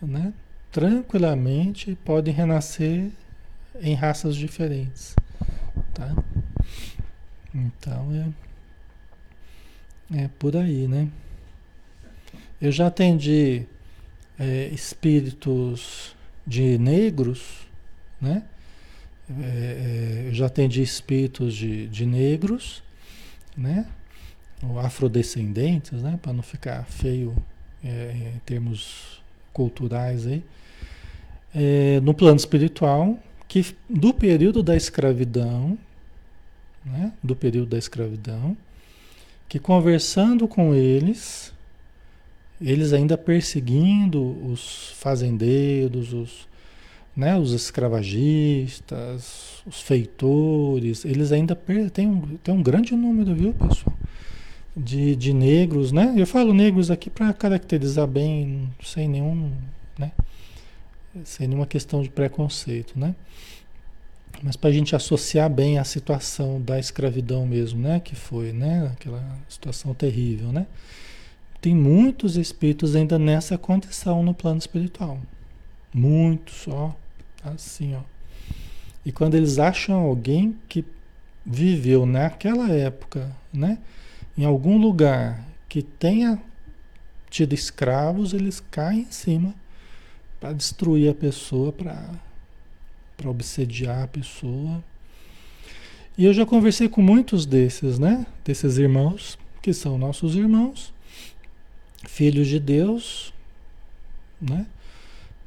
[0.00, 0.32] né?
[0.70, 3.10] tranquilamente podem renascer
[3.80, 5.14] em raças diferentes.
[5.94, 6.14] Tá?
[7.54, 8.34] Então
[10.10, 11.08] é, é por aí, né?
[12.60, 13.66] Eu já atendi
[14.38, 17.66] é, espíritos de negros,
[18.20, 18.44] né?
[19.40, 22.82] É, é, eu já atendi espíritos de, de negros,
[23.56, 23.86] né?
[24.62, 26.18] Ou afrodescendentes, né?
[26.20, 27.34] Para não ficar feio
[27.84, 29.20] é, em termos
[29.52, 30.42] culturais aí.
[31.54, 35.76] É, no plano espiritual, que do período da escravidão,
[36.84, 37.12] né?
[37.22, 38.56] Do período da escravidão,
[39.48, 41.52] que conversando com eles,
[42.58, 46.48] eles ainda perseguindo os fazendeiros, os,
[47.14, 51.54] né, os escravagistas, os feitores, eles ainda
[51.92, 53.94] têm um, tem um grande número, viu, pessoal?
[54.74, 56.14] De, de negros, né?
[56.16, 59.52] Eu falo negros aqui para caracterizar bem, sem nenhum,
[59.98, 60.12] né?
[61.24, 63.14] Sem nenhuma questão de preconceito, né?
[64.42, 68.00] Mas para a gente associar bem a situação da escravidão mesmo, né?
[68.00, 68.90] Que foi, né?
[68.92, 70.66] Aquela situação terrível, né?
[71.60, 75.20] Tem muitos espíritos ainda nessa condição no plano espiritual.
[75.92, 76.94] Muitos, ó.
[77.44, 78.00] Assim, ó.
[79.04, 80.84] E quando eles acham alguém que
[81.44, 83.78] viveu naquela época, né?
[84.36, 86.40] Em algum lugar que tenha
[87.28, 89.54] tido escravos, eles caem em cima
[90.40, 94.82] para destruir a pessoa, para obsediar a pessoa.
[96.16, 98.26] E eu já conversei com muitos desses, né?
[98.44, 100.92] Desses irmãos, que são nossos irmãos,
[102.06, 103.32] filhos de Deus,
[104.40, 104.66] né?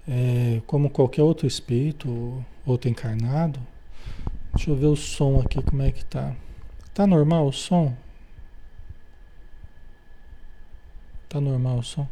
[0.07, 3.59] É, como qualquer outro espírito, outro encarnado.
[4.53, 6.35] Deixa eu ver o som aqui, como é que tá.
[6.93, 7.95] Tá normal o som?
[11.35, 12.07] Tá normal o som?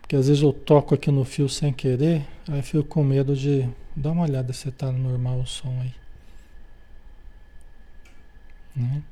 [0.00, 3.68] Porque às vezes eu toco aqui no fio sem querer, aí fico com medo de.
[3.96, 5.92] Dá uma olhada se tá normal o som aí.
[8.76, 9.02] Né?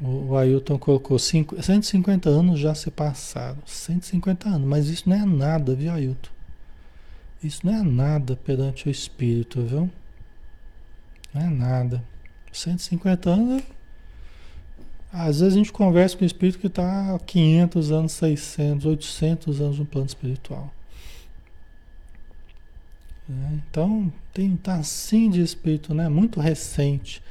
[0.00, 3.58] O, Ailton colocou cinco, 150 anos já se passaram.
[3.66, 6.30] 150 anos, mas isso não é nada, viu, Ailton?
[7.44, 9.90] Isso não é nada perante o espírito, viu?
[11.34, 12.02] Não é nada.
[12.50, 13.62] 150 anos.
[15.12, 19.60] Às vezes a gente conversa com o espírito que está há 500 anos, 600, 800
[19.60, 20.72] anos no plano espiritual.
[23.28, 26.08] É, então, tem tá assim de espírito, né?
[26.08, 27.22] Muito recente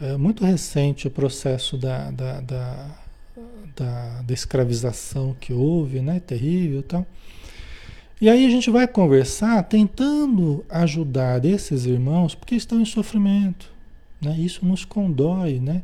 [0.00, 2.90] é muito recente o processo da, da, da,
[3.74, 6.20] da, da escravização que houve, né?
[6.20, 7.06] Terrível e tal.
[8.20, 13.70] E aí a gente vai conversar tentando ajudar esses irmãos porque estão em sofrimento.
[14.20, 14.36] Né?
[14.38, 15.82] Isso nos condói, né?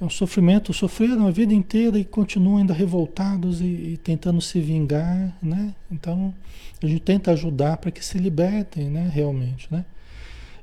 [0.00, 4.60] É um sofrimento, sofreram a vida inteira e continuam ainda revoltados e, e, tentando se
[4.60, 5.74] vingar, né?
[5.90, 6.34] Então
[6.82, 9.10] a gente tenta ajudar para que se libertem, né?
[9.12, 9.84] Realmente, né?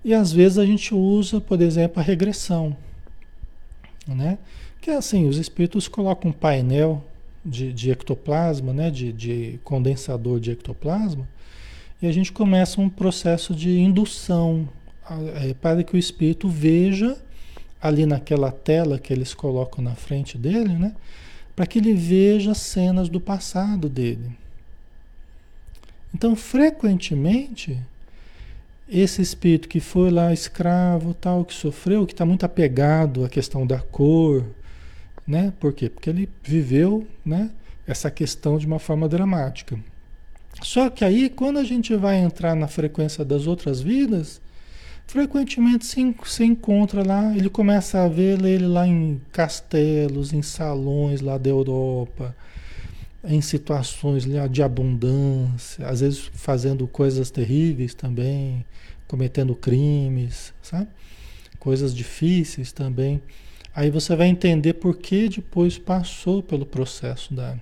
[0.03, 2.75] E às vezes a gente usa, por exemplo, a regressão,
[4.07, 4.37] né?
[4.81, 7.03] Que é assim, os espíritos colocam um painel
[7.45, 8.91] de, de ectoplasma, né?
[8.91, 11.27] De, de condensador de ectoplasma
[12.01, 14.67] e a gente começa um processo de indução
[15.35, 17.15] é, para que o espírito veja
[17.81, 20.93] ali naquela tela que eles colocam na frente dele, né?
[21.55, 24.31] Para que ele veja cenas do passado dele.
[26.13, 27.79] Então, frequentemente,
[28.87, 33.65] esse espírito que foi lá escravo, tal, que sofreu, que está muito apegado à questão
[33.65, 34.45] da cor,
[35.25, 35.53] né?
[35.59, 35.89] Por quê?
[35.89, 37.49] Porque ele viveu, né?
[37.87, 39.79] Essa questão de uma forma dramática.
[40.61, 44.41] Só que aí, quando a gente vai entrar na frequência das outras vidas,
[45.11, 51.19] frequentemente se, se encontra lá, ele começa a ver ele lá em castelos, em salões
[51.19, 52.33] lá da Europa,
[53.21, 58.65] em situações de abundância, às vezes fazendo coisas terríveis também,
[59.05, 60.87] cometendo crimes, sabe?
[61.59, 63.21] Coisas difíceis também.
[63.75, 67.57] Aí você vai entender por que depois passou pelo processo da,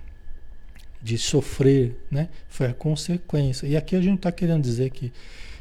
[1.02, 2.28] de sofrer, né?
[2.48, 3.66] Foi a consequência.
[3.66, 5.12] E aqui a gente está querendo dizer que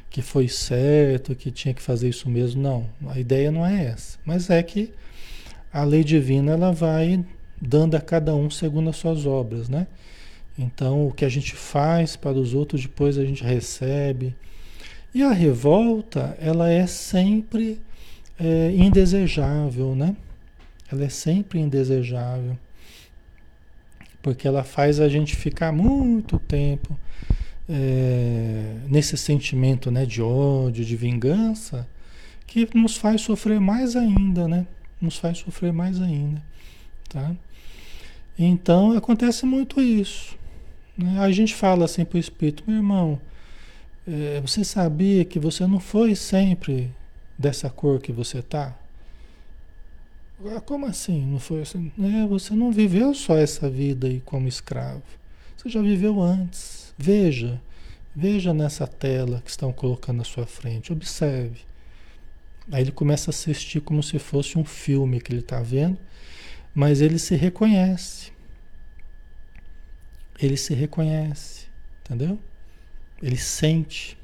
[0.10, 2.62] que foi certo, que tinha que fazer isso mesmo.
[2.62, 4.18] Não, a ideia não é essa.
[4.26, 4.92] Mas é que
[5.72, 7.24] a lei divina ela vai
[7.62, 9.88] dando a cada um segundo as suas obras, né?
[10.58, 14.36] Então, o que a gente faz para os outros, depois a gente recebe.
[15.14, 17.80] E a revolta, ela é sempre
[18.40, 20.16] é, indesejável, né?
[20.92, 22.58] Ela é sempre indesejável.
[24.22, 27.00] Porque ela faz a gente ficar muito tempo
[27.70, 31.88] é, nesse sentimento né, de ódio, de vingança,
[32.48, 34.66] que nos faz sofrer mais ainda, né?
[35.00, 36.42] Nos faz sofrer mais ainda,
[37.08, 37.36] tá?
[38.38, 40.36] Então acontece muito isso.
[40.98, 41.20] Né?
[41.20, 43.22] A gente fala assim para o espírito, meu irmão,
[44.08, 46.92] é, você sabia que você não foi sempre
[47.38, 48.76] dessa cor que você tá?
[50.56, 51.26] Ah, como assim?
[51.26, 51.92] Não foi assim?
[52.00, 55.04] É, você não viveu só essa vida aí como escravo.
[55.60, 56.94] Você já viveu antes.
[56.98, 57.62] Veja,
[58.16, 61.60] veja nessa tela que estão colocando à sua frente, observe.
[62.72, 65.98] Aí ele começa a assistir como se fosse um filme que ele está vendo,
[66.74, 68.32] mas ele se reconhece.
[70.42, 71.66] Ele se reconhece,
[72.06, 72.40] entendeu?
[73.22, 74.18] Ele sente.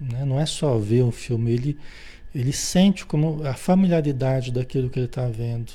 [0.00, 0.24] Né?
[0.24, 1.78] Não é só ver um filme, ele,
[2.32, 5.72] ele sente como a familiaridade daquilo que ele está vendo.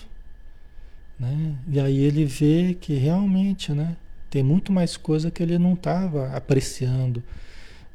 [1.20, 1.54] Né?
[1.68, 3.98] E aí ele vê que realmente, né?
[4.32, 7.22] Tem muito mais coisa que ele não estava apreciando,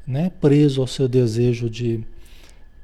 [0.05, 0.31] né?
[0.39, 2.05] Preso ao seu desejo de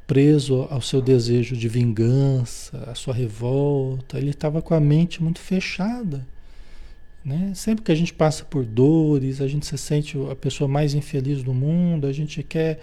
[0.08, 5.40] preso ao seu desejo de vingança, a sua revolta, ele estava com a mente muito
[5.40, 6.26] fechada.
[7.24, 7.54] Né?
[7.56, 11.42] Sempre que a gente passa por dores, a gente se sente a pessoa mais infeliz
[11.42, 12.80] do mundo, a gente quer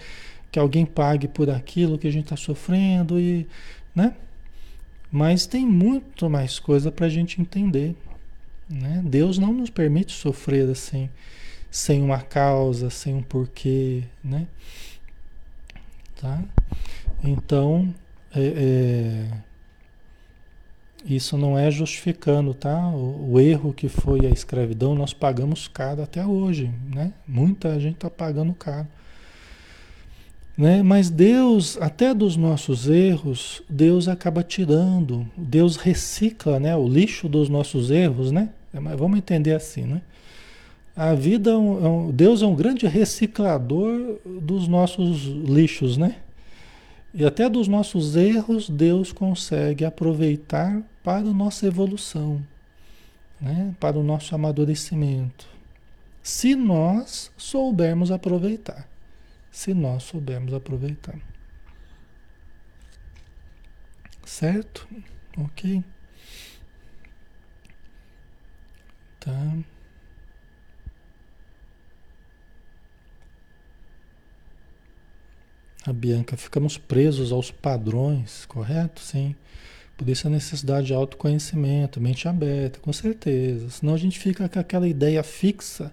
[0.50, 3.46] que alguém pague por aquilo que a gente está sofrendo, e,
[3.94, 4.14] né?
[5.12, 7.94] mas tem muito mais coisa para a gente entender.
[8.70, 9.02] Né?
[9.04, 11.10] Deus não nos permite sofrer assim,
[11.68, 14.46] sem uma causa, sem um porquê, né?
[16.20, 16.40] Tá?
[17.24, 17.92] Então,
[18.32, 19.26] é, é,
[21.04, 22.88] isso não é justificando, tá?
[22.90, 27.12] O, o, erro que foi a escravidão, nós pagamos caro até hoje, né?
[27.26, 28.86] Muita gente está pagando caro.
[30.56, 30.82] Né?
[30.82, 36.76] Mas Deus, até dos nossos erros, Deus acaba tirando, Deus recicla né?
[36.76, 38.50] o lixo dos nossos erros, né?
[38.72, 40.02] É, mas vamos entender assim, né?
[40.94, 46.16] A vida, é um, é Deus é um grande reciclador dos nossos lixos, né?
[47.12, 52.40] E até dos nossos erros, Deus consegue aproveitar para a nossa evolução,
[53.40, 53.74] né?
[53.80, 55.48] para o nosso amadurecimento.
[56.22, 58.88] Se nós soubermos aproveitar.
[59.50, 61.18] Se nós soubermos aproveitar.
[64.24, 64.86] Certo?
[65.36, 65.82] Ok.
[69.20, 69.58] Tá?
[75.86, 79.00] A Bianca, ficamos presos aos padrões, correto?
[79.00, 79.34] Sim.
[79.96, 83.70] Por isso a necessidade de autoconhecimento, mente aberta, com certeza.
[83.70, 85.92] Senão a gente fica com aquela ideia fixa,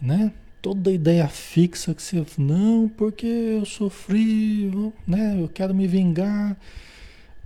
[0.00, 0.32] né?
[0.62, 4.70] Toda ideia fixa que você, não, porque eu sofri,
[5.06, 5.36] né?
[5.40, 6.56] Eu quero me vingar.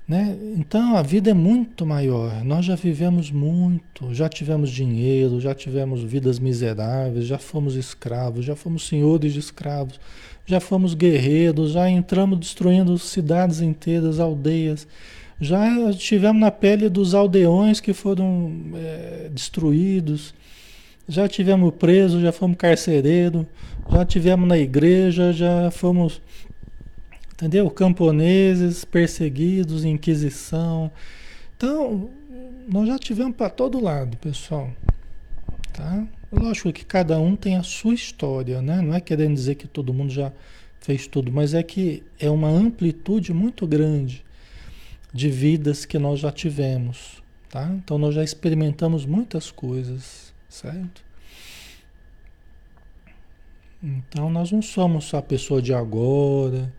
[0.07, 0.37] Né?
[0.59, 2.45] Então a vida é muito maior.
[2.45, 8.55] Nós já vivemos muito, já tivemos dinheiro, já tivemos vidas miseráveis, já fomos escravos, já
[8.55, 9.99] fomos senhores de escravos,
[10.45, 14.87] já fomos guerreiros, já entramos destruindo cidades inteiras, aldeias,
[15.41, 20.35] Já tivemos na pele dos aldeões que foram é, destruídos.
[21.09, 23.47] Já tivemos presos, já fomos carcereiro,
[23.91, 26.21] já tivemos na igreja, já fomos,
[27.35, 27.69] entendeu?
[27.71, 30.91] Camponeses perseguidos, inquisição.
[31.57, 32.11] Então,
[32.69, 34.71] nós já tivemos para todo lado, pessoal.
[35.73, 36.07] Tá?
[36.33, 38.81] Lógico que cada um tem a sua história, né?
[38.81, 40.33] Não é querendo dizer que todo mundo já
[40.81, 44.25] fez tudo, mas é que é uma amplitude muito grande
[45.13, 47.69] de vidas que nós já tivemos, tá?
[47.73, 51.03] Então nós já experimentamos muitas coisas, certo?
[53.83, 56.73] Então nós não somos só a pessoa de agora.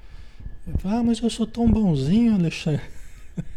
[0.83, 2.81] Ah, mas eu sou tão bonzinho, Alexandre.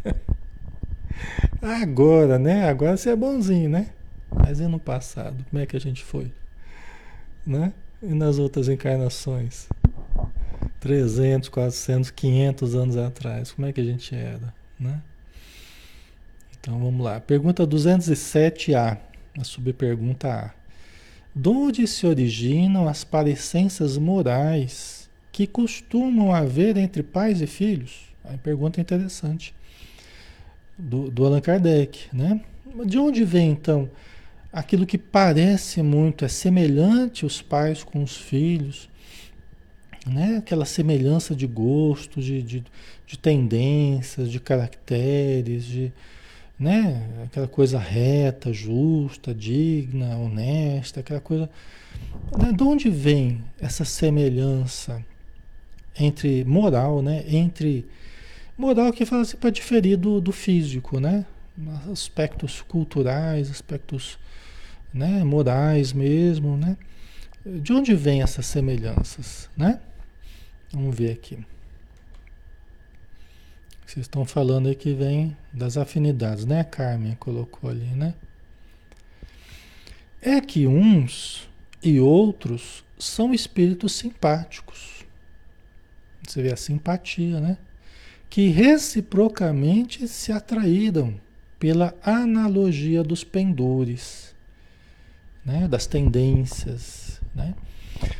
[1.61, 2.69] agora, né?
[2.69, 3.89] Agora você é bonzinho, né?
[4.31, 5.43] Mas e no passado?
[5.49, 6.31] Como é que a gente foi?
[7.45, 7.73] Né?
[8.01, 9.67] E nas outras encarnações?
[10.79, 14.53] 300, 400, 500 anos atrás, como é que a gente era?
[14.79, 15.01] Né?
[16.59, 17.19] Então vamos lá.
[17.19, 18.97] Pergunta 207A,
[19.37, 20.51] a subpergunta A.
[21.35, 24.98] De onde se originam as parecências morais
[25.39, 28.09] que costumam haver entre pais e filhos?
[28.25, 29.55] Aí pergunta interessante.
[30.77, 32.41] Do, do Allan Kardec, né?
[32.85, 33.89] De onde vem então
[34.51, 38.89] aquilo que parece muito, é semelhante os pais com os filhos,
[40.05, 40.37] né?
[40.39, 42.65] aquela semelhança de gosto, de, de,
[43.07, 45.93] de tendências, de caracteres, de,
[46.59, 47.07] né?
[47.23, 51.49] aquela coisa reta, justa, digna, honesta, aquela coisa.
[52.37, 52.51] Né?
[52.51, 55.01] De onde vem essa semelhança
[55.97, 57.23] entre moral, né?
[57.27, 57.85] entre
[58.57, 61.25] moral que fala assim para diferir do, do físico, né?
[61.91, 64.17] aspectos culturais, aspectos
[64.93, 66.77] né, morais mesmo, né?
[67.45, 69.79] De onde vêm essas semelhanças, né?
[70.71, 71.37] Vamos ver aqui.
[73.85, 76.59] Vocês estão falando aí que vem das afinidades, né?
[76.59, 78.13] A Carmen colocou ali, né?
[80.21, 81.49] É que uns
[81.81, 84.98] e outros são espíritos simpáticos.
[86.29, 87.57] Você vê a simpatia, né?
[88.29, 91.15] Que reciprocamente se atraíram
[91.57, 94.35] pela analogia dos pendores
[95.43, 95.67] né?
[95.67, 97.19] das tendências.
[97.33, 97.55] Né?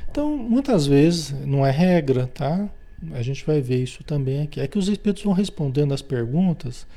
[0.09, 2.67] Então, muitas vezes, não é regra, tá?
[3.13, 4.59] A gente vai ver isso também aqui.
[4.59, 6.87] É que os espíritos vão respondendo as perguntas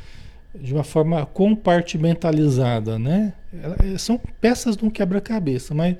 [0.54, 3.34] de uma forma compartimentalizada, né?
[3.94, 5.96] É, são peças de um quebra-cabeça, mas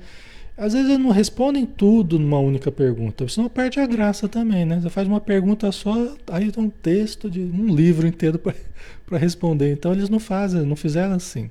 [0.55, 4.79] às vezes eles não respondem tudo numa única pergunta, senão perde a graça também, né?
[4.79, 8.53] Você faz uma pergunta só, aí tem um texto de um livro inteiro para
[9.17, 9.71] responder.
[9.71, 11.49] Então eles não fazem, não fizeram assim.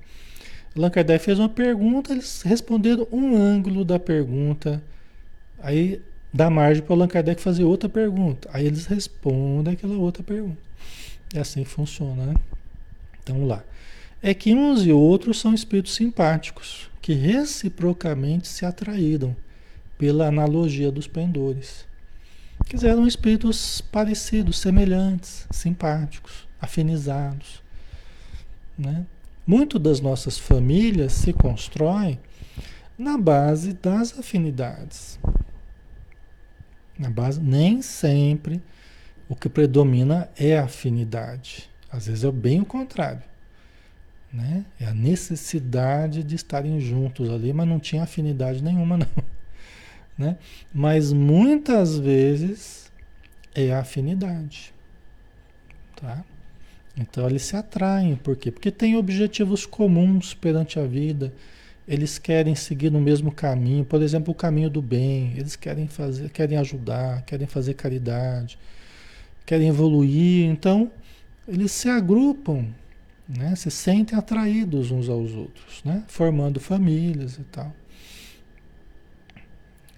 [0.77, 4.83] Allan Kardec fez uma pergunta, eles responderam um ângulo da pergunta.
[5.61, 6.01] Aí
[6.33, 8.49] dá margem para Allan Kardec fazer outra pergunta.
[8.53, 10.59] Aí eles respondem aquela outra pergunta.
[11.35, 12.35] É assim que funciona, né?
[13.23, 13.65] Então vamos lá.
[14.23, 19.35] É que uns e outros são espíritos simpáticos, que reciprocamente se atraíram
[19.99, 21.85] pela analogia dos pendores.
[22.67, 27.65] Quiseram espíritos parecidos, semelhantes, simpáticos, afinizados.
[28.79, 29.05] Né?
[29.45, 32.21] Muito das nossas famílias se constrói
[32.97, 35.19] na base das afinidades.
[36.97, 38.63] Na base, nem sempre
[39.29, 41.69] o que predomina é a afinidade.
[41.91, 43.32] Às vezes é bem o contrário.
[44.33, 44.65] Né?
[44.81, 49.07] É a necessidade de estarem juntos ali, mas não tinha afinidade nenhuma, não.
[50.17, 50.39] Né?
[50.73, 52.91] Mas muitas vezes
[53.55, 54.73] é a afinidade.
[55.97, 56.25] Tá?
[56.97, 58.51] Então eles se atraem, por quê?
[58.51, 61.33] Porque têm objetivos comuns perante a vida.
[61.87, 65.33] Eles querem seguir no mesmo caminho, por exemplo, o caminho do bem.
[65.37, 68.59] Eles querem fazer, querem ajudar, querem fazer caridade,
[69.45, 70.47] querem evoluir.
[70.47, 70.91] Então,
[71.49, 72.67] eles se agrupam,
[73.29, 73.55] né?
[73.57, 76.05] Se sentem atraídos uns aos outros, né?
[76.09, 77.75] Formando famílias e tal.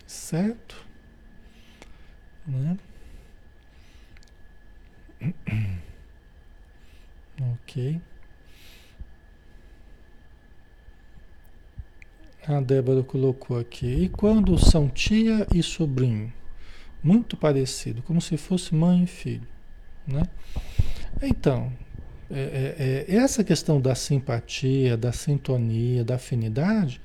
[0.06, 0.86] Certo?
[2.46, 2.78] Né?
[7.36, 8.00] Ok.
[12.46, 13.86] A Débora colocou aqui.
[13.86, 16.32] E quando são tia e sobrinho?
[17.02, 19.48] Muito parecido, como se fosse mãe e filho.
[20.06, 20.22] Né?
[21.22, 21.72] Então,
[22.30, 27.00] é, é, é, essa questão da simpatia, da sintonia, da afinidade,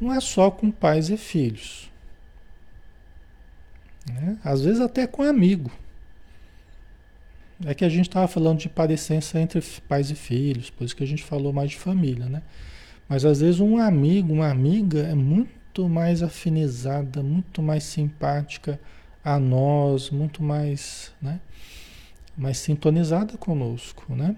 [0.00, 1.90] não é só com pais e filhos.
[4.08, 4.38] Né?
[4.44, 5.70] Às vezes até com amigo.
[7.64, 11.04] É que a gente estava falando de parecência entre pais e filhos, por isso que
[11.04, 12.42] a gente falou mais de família, né?
[13.06, 18.80] Mas às vezes um amigo, uma amiga é muito mais afinizada, muito mais simpática
[19.22, 21.38] a nós, muito mais, né?
[22.36, 24.36] Mais sintonizada conosco, né?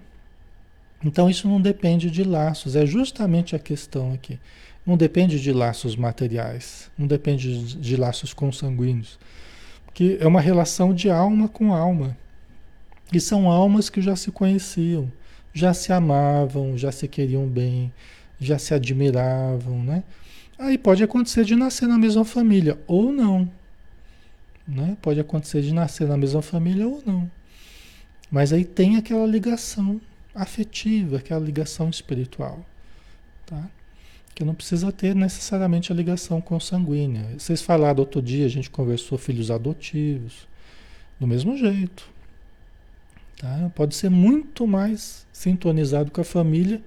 [1.05, 4.39] Então isso não depende de laços, é justamente a questão aqui.
[4.87, 9.19] Não depende de laços materiais, não depende de laços consanguíneos,
[9.85, 12.17] porque é uma relação de alma com alma.
[13.13, 15.11] E são almas que já se conheciam,
[15.53, 17.93] já se amavam, já se queriam bem,
[18.41, 20.03] já se admiravam, né?
[20.59, 23.51] Aí pode acontecer de nascer na mesma família ou não.
[24.67, 24.97] Né?
[25.03, 27.31] Pode acontecer de nascer na mesma família ou não.
[28.33, 30.01] Mas aí tem aquela ligação
[30.35, 32.65] afetiva, aquela ligação espiritual.
[33.45, 33.69] Tá?
[34.35, 37.27] Que não precisa ter necessariamente a ligação consanguínea.
[37.39, 40.49] Vocês falaram outro dia, a gente conversou filhos adotivos.
[41.21, 42.09] Do mesmo jeito.
[43.37, 43.71] Tá?
[43.75, 46.81] Pode ser muito mais sintonizado com a família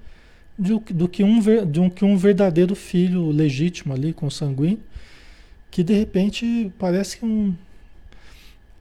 [0.58, 4.80] do, do, que um, do que um verdadeiro filho legítimo ali, consanguíneo,
[5.70, 7.54] que de repente parece um,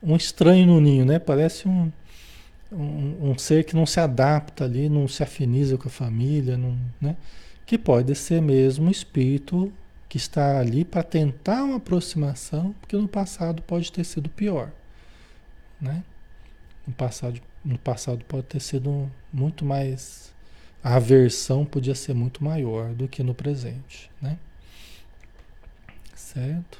[0.03, 1.19] um estranho no ninho, né?
[1.19, 1.93] Parece um,
[2.75, 6.77] um, um, ser que não se adapta ali, não se afiniza com a família, não,
[7.01, 7.17] né?
[7.65, 9.73] que pode ser mesmo um espírito
[10.09, 14.71] que está ali para tentar uma aproximação, porque no passado pode ter sido pior.
[15.81, 16.05] Né?
[16.87, 20.33] No, passado, no passado pode ter sido muito mais.
[20.83, 24.11] A aversão podia ser muito maior do que no presente.
[24.21, 24.39] Né?
[26.15, 26.79] Certo?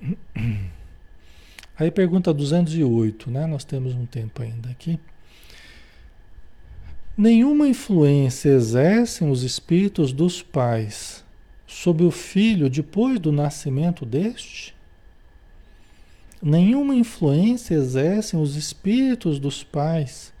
[1.80, 3.46] Aí pergunta 208, né?
[3.46, 5.00] Nós temos um tempo ainda aqui.
[7.16, 11.24] Nenhuma influência exercem os espíritos dos pais
[11.66, 14.74] sobre o filho depois do nascimento deste?
[16.42, 20.34] Nenhuma influência exercem os espíritos dos pais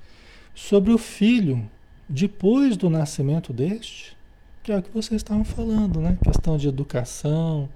[0.54, 1.66] sobre o filho
[2.06, 4.14] depois do nascimento deste?
[4.62, 6.18] Que é o que vocês estavam falando, né?
[6.22, 7.66] Questão de educação,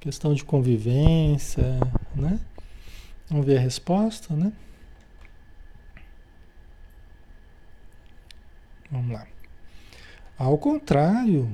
[0.00, 1.78] questão de convivência,
[2.12, 2.40] né?
[3.28, 4.52] Vamos ver a resposta, né?
[8.90, 9.26] Vamos lá.
[10.38, 11.50] Ao contrário,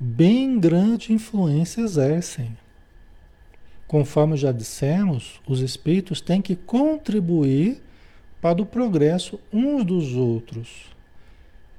[0.00, 2.56] bem grande influência exercem.
[3.86, 7.82] Conforme já dissemos, os espíritos têm que contribuir
[8.40, 10.86] para o progresso uns dos outros.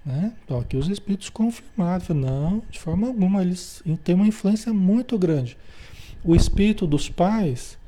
[0.05, 0.33] Né?
[0.43, 5.57] Então, aqui os espíritos confirmaram, não, de forma alguma, eles têm uma influência muito grande.
[6.23, 7.78] O espírito dos pais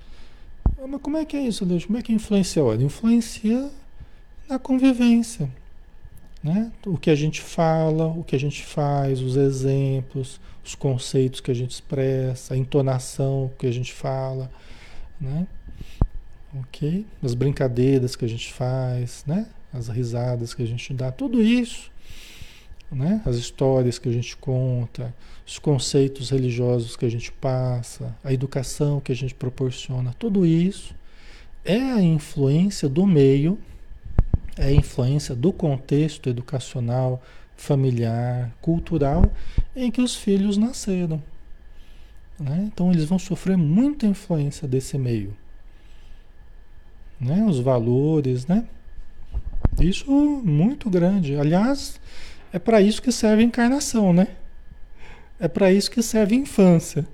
[0.88, 1.86] mas como é que é isso, Deus?
[1.86, 2.64] Como é que influencia?
[2.64, 3.70] Olha, influencia
[4.50, 5.50] na convivência.
[6.44, 6.72] Né?
[6.86, 11.52] O que a gente fala, o que a gente faz, os exemplos, os conceitos que
[11.52, 14.50] a gente expressa, a entonação que a gente fala,
[15.20, 15.48] né?
[16.60, 17.06] Ok?
[17.22, 19.46] As brincadeiras que a gente faz, né?
[19.72, 21.91] As risadas que a gente dá, tudo isso,
[22.92, 23.22] né?
[23.26, 25.14] As histórias que a gente conta,
[25.48, 30.94] os conceitos religiosos que a gente passa, a educação que a gente proporciona, tudo isso
[31.64, 33.58] é a influência do meio,
[34.58, 37.22] é a influência do contexto educacional,
[37.56, 39.24] familiar, cultural
[39.76, 41.22] em que os filhos nasceram.
[42.40, 42.70] Né?
[42.74, 45.36] Então eles vão sofrer muita influência desse meio.
[47.20, 47.46] Né?
[47.46, 48.66] Os valores, né?
[49.80, 51.36] Isso muito grande.
[51.36, 52.00] Aliás,
[52.54, 54.28] é para isso que serve a encarnação, né?
[55.40, 57.08] É para isso que serve a infância,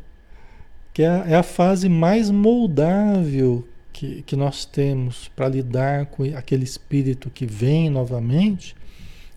[0.94, 6.64] que é, é a fase mais moldável que, que nós temos para lidar com aquele
[6.64, 8.76] espírito que vem novamente,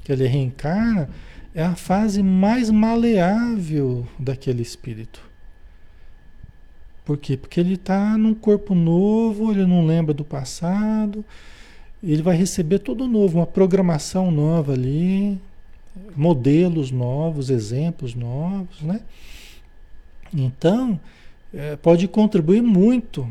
[0.05, 1.09] que ele reencarna,
[1.55, 5.23] é a fase mais maleável daquele espírito.
[7.05, 7.37] Por quê?
[7.37, 11.25] Porque ele está num corpo novo, ele não lembra do passado,
[12.03, 15.41] ele vai receber tudo novo, uma programação nova ali,
[16.17, 19.01] modelos novos, exemplos novos, né?
[20.33, 21.01] Então,
[21.53, 23.29] é, pode contribuir muito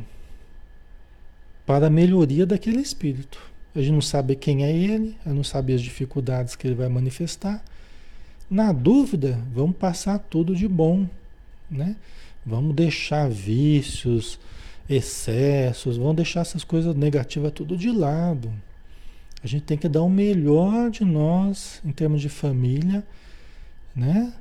[1.66, 3.40] para a melhoria daquele espírito.
[3.76, 6.90] A gente não sabe quem é ele, a não sabe as dificuldades que ele vai
[6.90, 7.64] manifestar.
[8.50, 11.08] Na dúvida, vamos passar tudo de bom,
[11.70, 11.96] né?
[12.46, 14.40] Vamos deixar vícios,
[14.90, 18.52] excessos, vamos deixar essas coisas negativas tudo de lado.
[19.44, 23.04] A gente tem que dar o melhor de nós em termos de família,
[23.96, 24.34] né?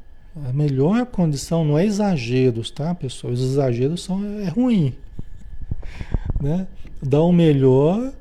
[0.47, 3.33] A melhor condição não é exageros, tá, pessoal?
[3.33, 4.95] Os exageros são é ruim,
[6.41, 6.67] né?
[7.03, 8.13] Dar o melhor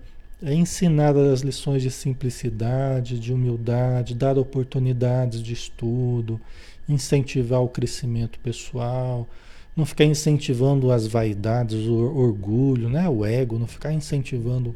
[0.42, 6.40] é ensinar as lições de simplicidade, de humildade, dar oportunidades de estudo,
[6.88, 9.28] incentivar o crescimento pessoal,
[9.76, 13.10] não ficar incentivando as vaidades, o orgulho, né?
[13.10, 14.76] O ego, não ficar incentivando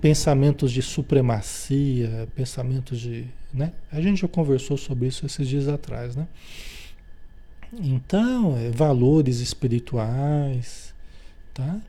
[0.00, 3.26] pensamentos de supremacia, pensamentos de.
[3.52, 3.72] Né?
[3.90, 6.16] A gente já conversou sobre isso esses dias atrás.
[6.16, 6.26] Né?
[7.72, 10.94] Então, é, valores espirituais.
[11.52, 11.80] Tá?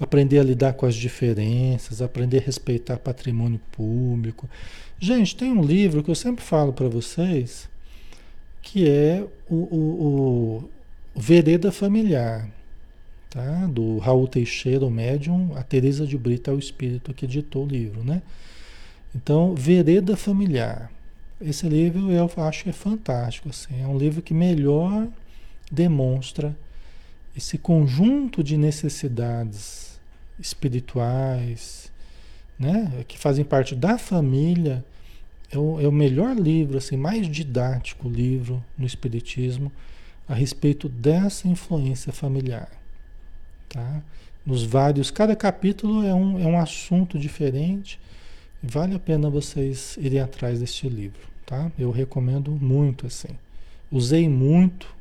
[0.00, 4.48] aprender a lidar com as diferenças, aprender a respeitar patrimônio público.
[4.98, 7.68] Gente, tem um livro que eu sempre falo para vocês,
[8.62, 10.64] que é o, o,
[11.14, 12.48] o Vereda Familiar,
[13.30, 13.66] tá?
[13.66, 17.68] do Raul Teixeira, o médium, a Teresa de Brito é o espírito que editou o
[17.68, 18.20] livro, né?
[19.14, 20.90] Então, Vereda Familiar.
[21.40, 25.08] Esse livro eu acho que é fantástico, assim, é um livro que melhor
[25.72, 26.54] demonstra
[27.34, 29.98] esse conjunto de necessidades
[30.38, 31.90] espirituais,
[32.58, 34.84] né, que fazem parte da família,
[35.50, 39.72] é o, é o melhor livro, assim, mais didático livro no Espiritismo
[40.28, 42.79] a respeito dessa influência familiar.
[43.70, 44.02] Tá?
[44.44, 48.00] Nos vários, cada capítulo é um, é um assunto diferente.
[48.60, 51.70] Vale a pena vocês irem atrás deste livro, tá?
[51.78, 53.28] Eu recomendo muito assim.
[53.90, 54.92] Usei muito,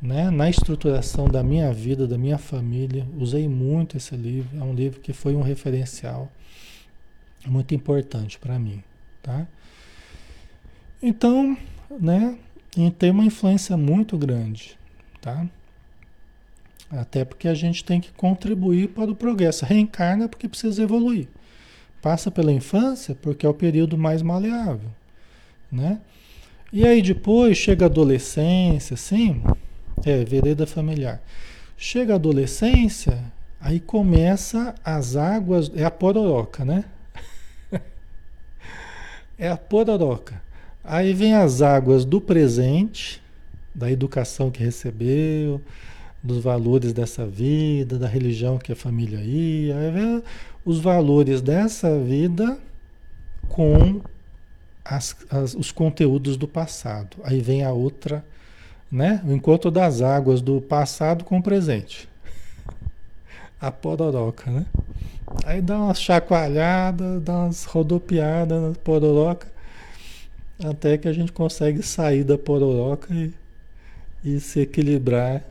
[0.00, 3.06] né, na estruturação da minha vida, da minha família.
[3.18, 4.58] Usei muito esse livro.
[4.58, 6.32] É um livro que foi um referencial
[7.46, 8.82] muito importante para mim,
[9.22, 9.46] tá?
[11.02, 11.56] Então,
[12.00, 12.36] né,
[12.98, 14.76] tem uma influência muito grande,
[15.20, 15.46] tá?
[16.90, 19.64] Até porque a gente tem que contribuir para o progresso.
[19.64, 21.28] Reencarna porque precisa evoluir.
[22.00, 24.90] Passa pela infância porque é o período mais maleável,
[25.70, 26.00] né?
[26.72, 29.42] E aí depois chega a adolescência, sim,
[30.04, 31.20] é vereda familiar.
[31.76, 33.22] Chega a adolescência,
[33.60, 36.84] aí começa as águas, é a pororoca, né?
[39.38, 40.40] é a pororoca.
[40.84, 43.22] Aí vem as águas do presente,
[43.74, 45.60] da educação que recebeu,
[46.28, 50.22] dos valores dessa vida, da religião que a família ia, vem
[50.64, 52.58] os valores dessa vida
[53.48, 54.02] com
[54.84, 57.16] as, as, os conteúdos do passado.
[57.24, 58.22] Aí vem a outra,
[58.92, 59.22] né?
[59.26, 62.06] O encontro das águas do passado com o presente.
[63.58, 64.66] A pororoca, né?
[65.44, 69.48] Aí dá umas chacoalhadas, dá umas rodopiadas na pororoca,
[70.62, 73.32] até que a gente consegue sair da pororoca e,
[74.24, 75.42] e se equilibrar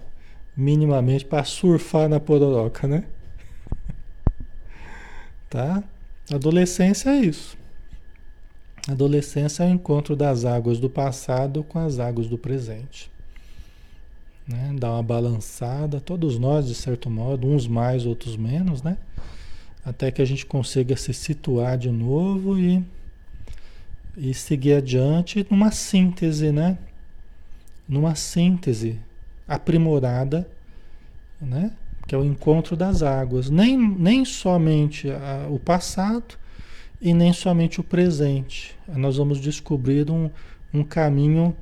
[0.58, 3.03] minimamente para surfar na pororoca, né?
[5.47, 5.84] Tá?
[6.34, 7.55] Adolescência é isso.
[8.88, 13.12] Adolescência é o encontro das águas do passado com as águas do presente.
[14.47, 14.76] Né?
[14.80, 18.97] Dá uma balançada, todos nós, de certo modo, uns mais, outros menos, né?
[19.86, 22.84] Até que a gente consiga se situar de novo e,
[24.18, 26.78] e seguir adiante numa síntese, né?
[27.88, 28.99] Numa síntese
[29.48, 30.48] aprimorada,
[31.39, 31.72] né?
[32.08, 33.50] que é o encontro das águas.
[33.50, 36.36] Nem, nem somente a, o passado
[37.02, 38.76] e nem somente o presente.
[38.88, 40.30] Nós vamos descobrir um,
[40.74, 41.56] um caminho,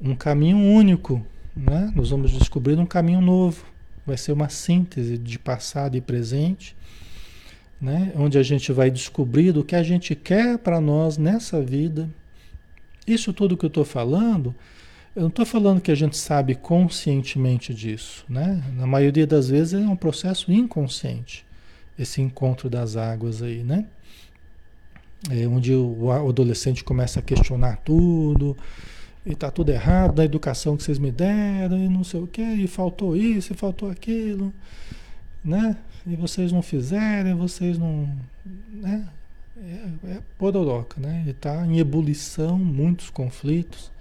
[0.00, 1.24] um caminho único.
[1.56, 1.92] Né?
[1.94, 3.64] Nós vamos descobrir um caminho novo.
[4.04, 6.76] Vai ser uma síntese de passado e presente,
[7.80, 8.12] né?
[8.16, 12.10] onde a gente vai descobrir o que a gente quer para nós nessa vida.
[13.06, 14.54] Isso tudo que eu estou falando
[15.14, 18.62] eu não estou falando que a gente sabe conscientemente disso, né?
[18.76, 21.46] Na maioria das vezes é um processo inconsciente,
[21.96, 23.86] esse encontro das águas aí, né?
[25.30, 28.56] É onde o adolescente começa a questionar tudo,
[29.24, 32.42] e tá tudo errado na educação que vocês me deram, e não sei o que,
[32.42, 34.52] e faltou isso, e faltou aquilo,
[35.44, 35.76] né?
[36.04, 38.08] E vocês não fizeram, vocês não.
[38.72, 39.08] Né?
[39.56, 41.20] É, é pororoca, né?
[41.22, 43.93] Ele está em ebulição, muitos conflitos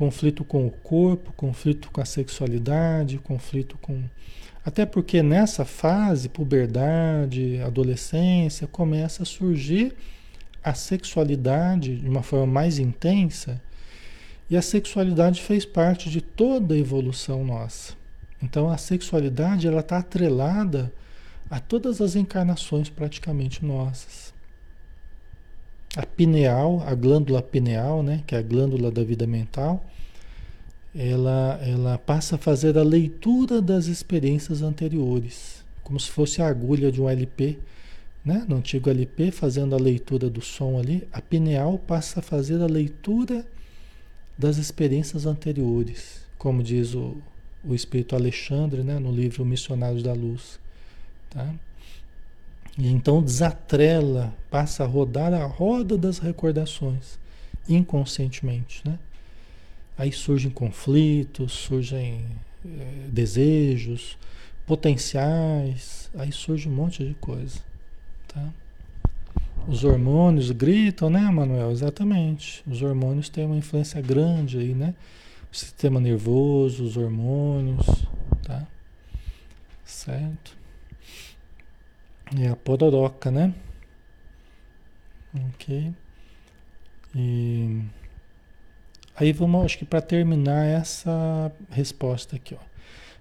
[0.00, 4.02] conflito com o corpo, conflito com a sexualidade, conflito com.
[4.64, 9.94] Até porque nessa fase, puberdade, adolescência, começa a surgir
[10.64, 13.60] a sexualidade de uma forma mais intensa.
[14.48, 17.92] E a sexualidade fez parte de toda a evolução nossa.
[18.42, 20.90] Então a sexualidade ela está atrelada
[21.50, 24.32] a todas as encarnações praticamente nossas.
[25.94, 29.84] A pineal, a glândula pineal, né, que é a glândula da vida mental,
[30.94, 36.90] ela, ela passa a fazer a leitura das experiências anteriores, como se fosse a agulha
[36.90, 37.58] de um LP,
[38.24, 38.44] né?
[38.48, 42.66] no antigo LP, fazendo a leitura do som ali, a pineal passa a fazer a
[42.66, 43.46] leitura
[44.36, 47.16] das experiências anteriores, como diz o,
[47.64, 48.98] o Espírito Alexandre né?
[48.98, 50.58] no livro Missionários da Luz.
[51.30, 51.54] Tá?
[52.76, 57.18] E então desatrela, passa a rodar a roda das recordações,
[57.68, 58.82] inconscientemente.
[58.84, 58.98] Né?
[60.00, 62.24] Aí surgem conflitos, surgem
[62.64, 64.16] é, desejos,
[64.66, 67.60] potenciais, aí surge um monte de coisa.
[68.26, 68.50] Tá?
[69.68, 71.70] Os hormônios gritam, né, Manuel?
[71.70, 72.64] Exatamente.
[72.66, 74.94] Os hormônios têm uma influência grande aí, né?
[75.52, 77.84] O sistema nervoso, os hormônios,
[78.42, 78.66] tá?
[79.84, 80.56] Certo?
[82.40, 83.54] É a pororoca, né?
[85.34, 85.92] Ok.
[87.14, 87.82] E
[89.20, 92.70] aí vamos, acho que para terminar essa resposta aqui, ó.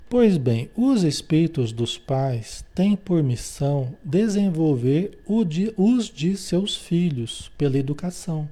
[0.09, 7.51] Pois bem, os espíritos dos pais têm por missão desenvolver de, os de seus filhos
[7.55, 8.49] pela educação.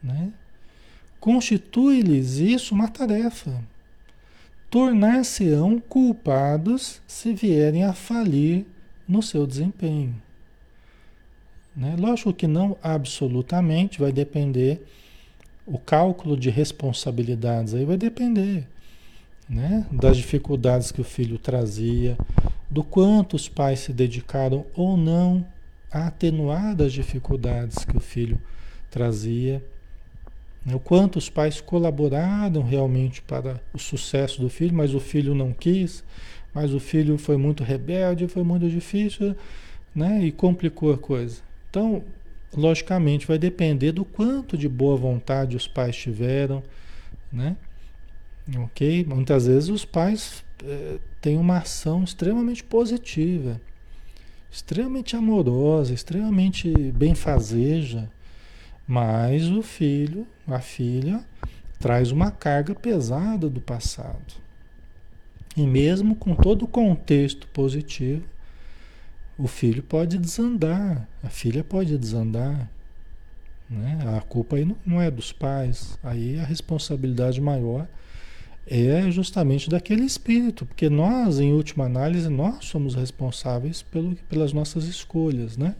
[0.00, 0.32] Né?
[1.18, 3.60] Constitui-lhes isso uma tarefa.
[4.70, 8.64] Tornar-se-ão culpados se vierem a falir
[9.08, 10.14] no seu desempenho.
[11.74, 11.96] Né?
[11.98, 14.86] Lógico que não absolutamente, vai depender,
[15.66, 18.66] o cálculo de responsabilidades aí vai depender
[19.48, 19.86] né?
[19.90, 22.16] das dificuldades que o filho trazia,
[22.68, 25.46] do quanto os pais se dedicaram ou não
[25.90, 28.40] a atenuar das dificuldades que o filho
[28.90, 29.64] trazia,
[30.64, 30.74] né?
[30.74, 35.52] o quanto os pais colaboraram realmente para o sucesso do filho, mas o filho não
[35.52, 36.02] quis,
[36.52, 39.36] mas o filho foi muito rebelde, foi muito difícil,
[39.94, 40.24] né?
[40.24, 41.42] E complicou a coisa.
[41.68, 42.02] Então,
[42.56, 46.62] logicamente, vai depender do quanto de boa vontade os pais tiveram,
[47.32, 47.56] né?
[48.58, 49.04] Ok?
[49.04, 53.60] Muitas vezes os pais é, têm uma ação extremamente positiva,
[54.50, 58.10] extremamente amorosa, extremamente benfazeja,
[58.86, 61.24] mas o filho, a filha,
[61.78, 64.34] traz uma carga pesada do passado.
[65.56, 68.22] E mesmo com todo o contexto positivo,
[69.38, 72.70] o filho pode desandar, a filha pode desandar.
[73.68, 73.98] Né?
[74.16, 77.86] A culpa aí não é dos pais, aí a responsabilidade maior
[78.66, 84.84] é justamente daquele espírito, porque nós, em última análise, nós somos responsáveis pelo, pelas nossas
[84.84, 85.74] escolhas, né?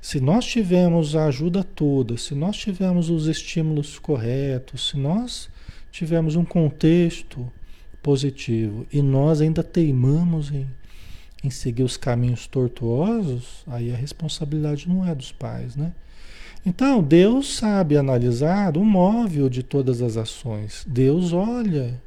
[0.00, 5.48] Se nós tivermos a ajuda toda, se nós tivermos os estímulos corretos, se nós
[5.90, 7.50] tivermos um contexto
[8.00, 10.64] positivo e nós ainda teimamos em,
[11.46, 15.92] em seguir os caminhos tortuosos, aí a responsabilidade não é dos pais, né?
[16.64, 20.84] Então, Deus sabe analisar o móvel de todas as ações.
[20.84, 22.00] Deus olha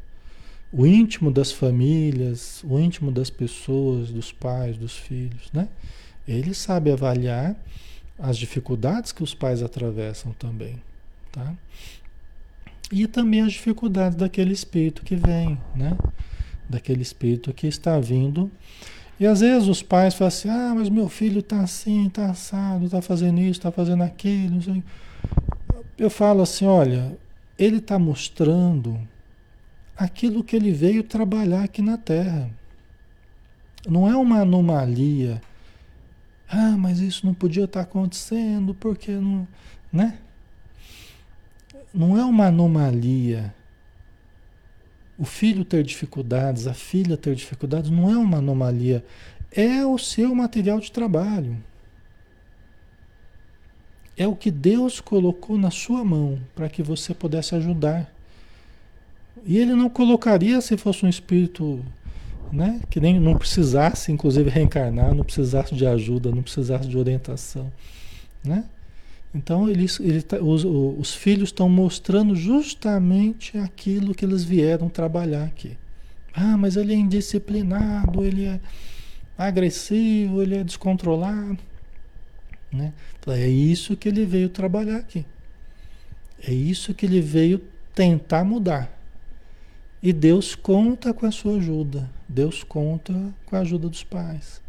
[0.71, 5.69] o íntimo das famílias, o íntimo das pessoas, dos pais, dos filhos, né?
[6.27, 7.55] Ele sabe avaliar
[8.19, 10.75] as dificuldades que os pais atravessam também,
[11.31, 11.55] tá?
[12.91, 15.97] E também as dificuldades daquele espírito que vem, né?
[16.67, 18.51] Daquele espírito que está vindo
[19.19, 22.85] e às vezes os pais falam assim: ah, mas meu filho está assim, está assado,
[22.85, 24.83] está fazendo isso, está fazendo aquilo.
[25.97, 27.17] Eu falo assim: olha,
[27.57, 28.97] ele está mostrando
[29.97, 32.49] aquilo que ele veio trabalhar aqui na Terra.
[33.87, 35.41] Não é uma anomalia.
[36.47, 39.45] Ah, mas isso não podia estar tá acontecendo porque não.
[39.91, 40.17] Né?
[41.93, 43.53] Não é uma anomalia.
[45.19, 49.03] O filho ter dificuldades, a filha ter dificuldades, não é uma anomalia.
[49.51, 51.57] É o seu material de trabalho.
[54.15, 58.09] É o que Deus colocou na sua mão para que você pudesse ajudar.
[59.45, 61.83] E ele não colocaria se fosse um espírito
[62.49, 67.69] né, que nem não precisasse, inclusive, reencarnar, não precisasse de ajuda, não precisasse de orientação.
[68.43, 68.63] Né?
[69.33, 75.43] Então eles, ele, tá, os, os filhos estão mostrando justamente aquilo que eles vieram trabalhar
[75.43, 75.77] aqui.
[76.33, 78.59] Ah, mas ele é indisciplinado, ele é
[79.37, 81.57] agressivo, ele é descontrolado.
[82.71, 82.93] Né?
[83.19, 85.25] Então, é isso que ele veio trabalhar aqui.
[86.41, 87.61] É isso que ele veio
[87.93, 88.91] tentar mudar.
[90.01, 92.09] E Deus conta com a sua ajuda.
[92.27, 93.13] Deus conta
[93.45, 94.61] com a ajuda dos pais.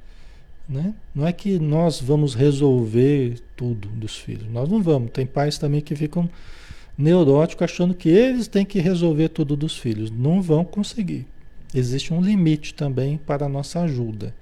[0.71, 0.95] Né?
[1.13, 4.49] Não é que nós vamos resolver tudo dos filhos.
[4.49, 5.11] Nós não vamos.
[5.11, 6.31] Tem pais também que ficam
[6.97, 10.13] neuróticos achando que eles têm que resolver tudo dos filhos.
[10.13, 11.27] Não vão conseguir.
[11.75, 14.33] Existe um limite também para a nossa ajuda.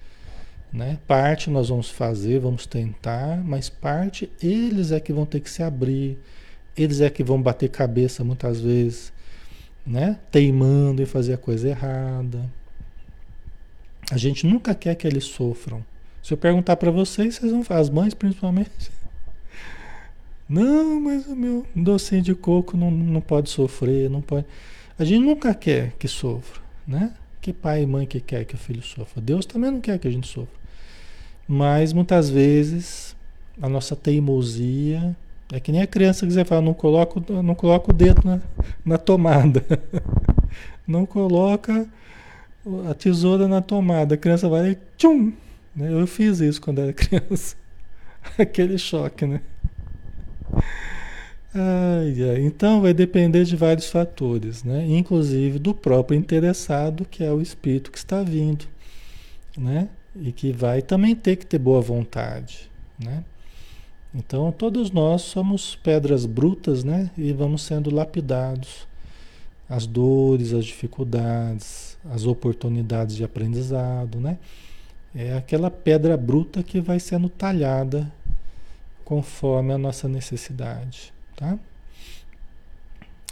[0.71, 0.99] Né?
[1.07, 5.63] Parte nós vamos fazer, vamos tentar, mas parte eles é que vão ter que se
[5.63, 6.19] abrir,
[6.77, 9.11] eles é que vão bater cabeça muitas vezes,
[9.87, 10.19] né?
[10.31, 12.45] teimando em fazer a coisa errada.
[14.11, 15.83] A gente nunca quer que eles sofram.
[16.29, 18.91] Se eu perguntar para vocês, vocês vão falar, as mães principalmente.
[20.47, 24.45] Não, mas o meu docinho de coco não, não pode sofrer, não pode.
[24.99, 27.15] A gente nunca quer que sofra, né?
[27.41, 29.23] Que pai e mãe que quer que o filho sofra.
[29.23, 30.55] Deus também não quer que a gente sofra.
[31.49, 33.17] Mas muitas vezes
[33.63, 35.17] a nossa teimosia
[35.51, 38.39] é que nem a criança que você fala, não coloca, não coloca o dedo na,
[38.85, 39.65] na tomada.
[40.87, 41.87] Não coloca
[42.91, 44.15] a tesoura na tomada.
[44.15, 45.33] A criança vai e tchum?
[45.87, 47.57] Eu fiz isso quando era criança.
[48.39, 49.41] Aquele choque, né?
[51.55, 52.41] Ai, ai.
[52.43, 54.87] Então vai depender de vários fatores, né?
[54.87, 58.67] Inclusive do próprio interessado, que é o espírito que está vindo,
[59.57, 59.89] né?
[60.21, 63.25] e que vai também ter que ter boa vontade, né?
[64.15, 67.11] Então todos nós somos pedras brutas, né?
[67.17, 68.89] E vamos sendo lapidados.
[69.69, 74.39] As dores, as dificuldades, as oportunidades de aprendizado, né?
[75.15, 78.13] É aquela pedra bruta que vai sendo talhada
[79.05, 81.59] conforme a nossa necessidade, tá?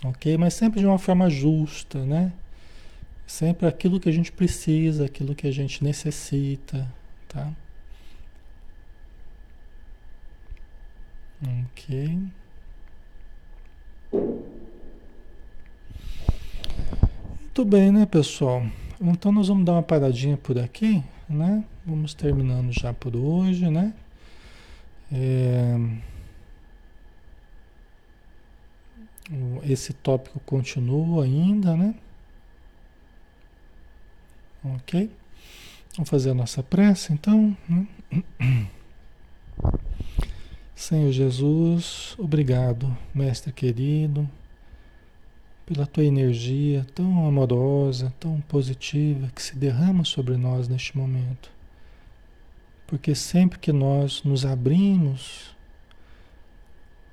[0.04, 0.36] Ok?
[0.38, 2.32] Mas sempre de uma forma justa, né?
[3.26, 6.90] Sempre aquilo que a gente precisa, aquilo que a gente necessita,
[7.28, 7.52] tá?
[11.42, 12.18] Ok.
[17.40, 18.64] Muito bem, né, pessoal?
[19.00, 21.64] Então nós vamos dar uma paradinha por aqui, né?
[21.84, 23.92] Vamos terminando já por hoje, né?
[25.12, 25.76] É...
[29.64, 31.94] Esse tópico continua ainda, né?
[34.64, 35.10] Ok?
[35.96, 37.56] Vamos fazer a nossa prece então.
[37.68, 37.86] Né?
[40.74, 44.28] Senhor Jesus, obrigado, Mestre querido,
[45.66, 51.50] pela tua energia tão amorosa, tão positiva que se derrama sobre nós neste momento.
[52.86, 55.56] Porque sempre que nós nos abrimos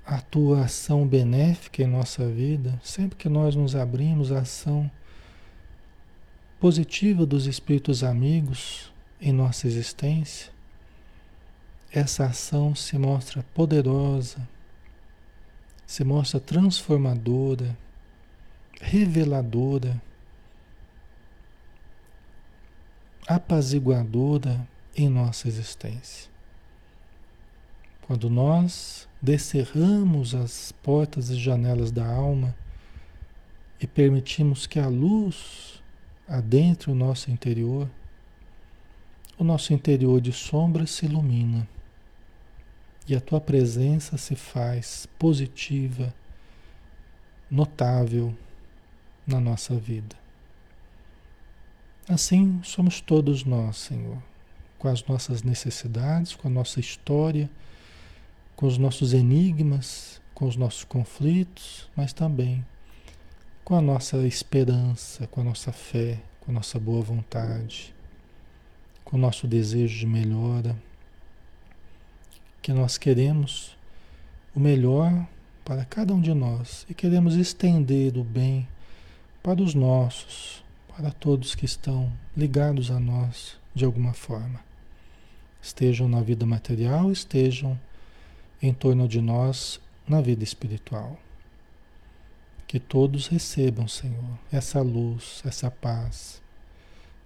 [0.05, 4.89] à tua ação benéfica em nossa vida, sempre que nós nos abrimos à ação
[6.59, 10.51] positiva dos espíritos amigos em nossa existência,
[11.91, 14.47] essa ação se mostra poderosa,
[15.85, 17.75] se mostra transformadora,
[18.83, 19.99] reveladora,
[23.25, 26.29] apaziguadora em nossa existência.
[28.01, 32.53] Quando nós descerramos as portas e janelas da alma
[33.79, 35.81] e permitimos que a luz
[36.27, 37.89] adentre o nosso interior,
[39.37, 41.67] o nosso interior de sombra se ilumina
[43.07, 46.13] e a tua presença se faz positiva,
[47.49, 48.35] notável
[49.25, 50.15] na nossa vida.
[52.07, 54.21] Assim somos todos nós, Senhor,
[54.77, 57.49] com as nossas necessidades, com a nossa história,
[58.55, 62.65] com os nossos enigmas, com os nossos conflitos, mas também
[63.63, 67.95] com a nossa esperança, com a nossa fé, com a nossa boa vontade,
[69.05, 70.75] com o nosso desejo de melhora
[72.61, 73.77] que nós queremos
[74.55, 75.27] o melhor
[75.63, 78.67] para cada um de nós e queremos estender o bem
[79.43, 84.61] para os nossos, para todos que estão ligados a nós de alguma forma.
[85.61, 87.77] Estejam na vida material, estejam
[88.61, 91.19] em torno de nós na vida espiritual.
[92.65, 96.41] Que todos recebam, Senhor, essa luz, essa paz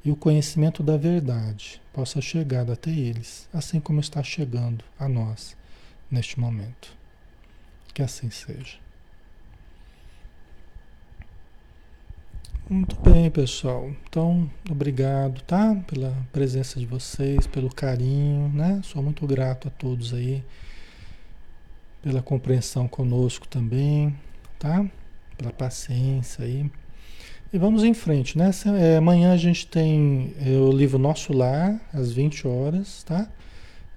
[0.04, 5.56] e o conhecimento da verdade possa chegar até eles, assim como está chegando a nós
[6.10, 6.96] neste momento.
[7.94, 8.87] Que assim seja.
[12.70, 13.90] Muito bem, pessoal.
[14.10, 15.74] Então, obrigado, tá?
[15.88, 18.82] Pela presença de vocês, pelo carinho, né?
[18.84, 20.44] Sou muito grato a todos aí,
[22.02, 24.14] pela compreensão conosco também,
[24.60, 24.86] tá?
[25.38, 26.70] Pela paciência aí.
[27.54, 28.52] E vamos em frente, né?
[28.78, 33.30] É, amanhã a gente tem é, o livro Nosso Lar, às 20 horas, tá?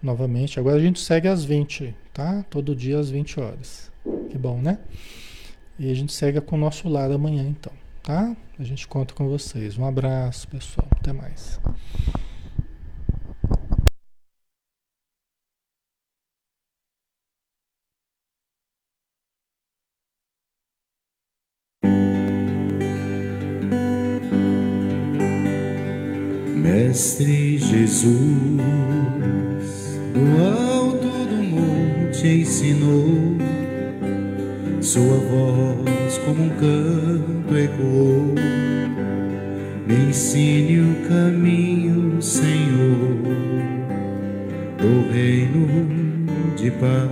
[0.00, 0.60] Novamente.
[0.60, 2.44] Agora a gente segue às 20, tá?
[2.48, 3.90] Todo dia às 20 horas.
[4.30, 4.78] Que bom, né?
[5.76, 8.36] E a gente segue com o Nosso Lar amanhã, então, tá?
[8.60, 9.78] A gente conta com vocês.
[9.78, 10.86] Um abraço, pessoal.
[10.90, 11.58] Até mais.
[26.54, 28.10] Mestre Jesus,
[30.12, 33.38] do alto do monte ensinou,
[34.82, 38.34] sua voz como um canto ecoou.
[39.86, 43.16] Me ensine o caminho, Senhor,
[44.78, 45.66] do reino
[46.56, 47.10] de paz.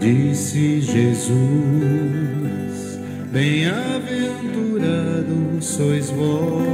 [0.00, 1.38] Disse Jesus,
[3.30, 6.66] bem-aventurado sois vós,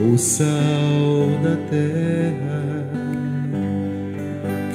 [0.00, 2.88] o sal da terra,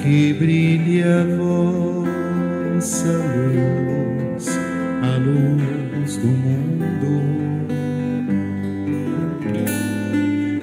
[0.06, 3.18] que a vossa
[3.58, 4.47] luz,
[5.01, 7.24] a luz do mundo.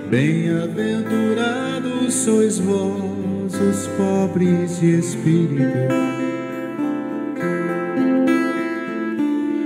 [0.09, 6.13] Bem-aventurados sois vós, os pobres de espírito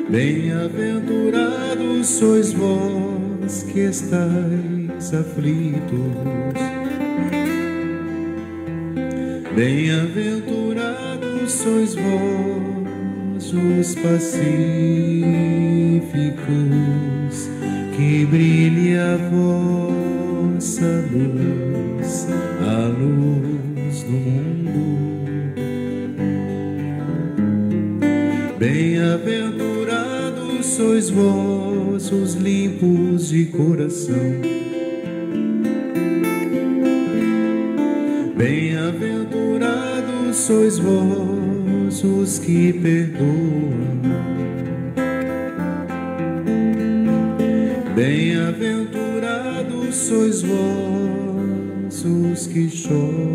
[0.09, 6.76] Bem-aventurados sois vós que estáis aflitos.
[9.57, 14.37] Bem-aventurados sois vós, os pacíficos,
[17.97, 22.29] que brilhe a vossa luz,
[22.61, 25.55] a luz do mundo.
[28.59, 34.66] Bem-aventurados sois vós, os limpos de coração.
[40.47, 43.27] Sois vós, os que perdoam.
[47.97, 53.26] Bem-aventurados sois vós, os que choram,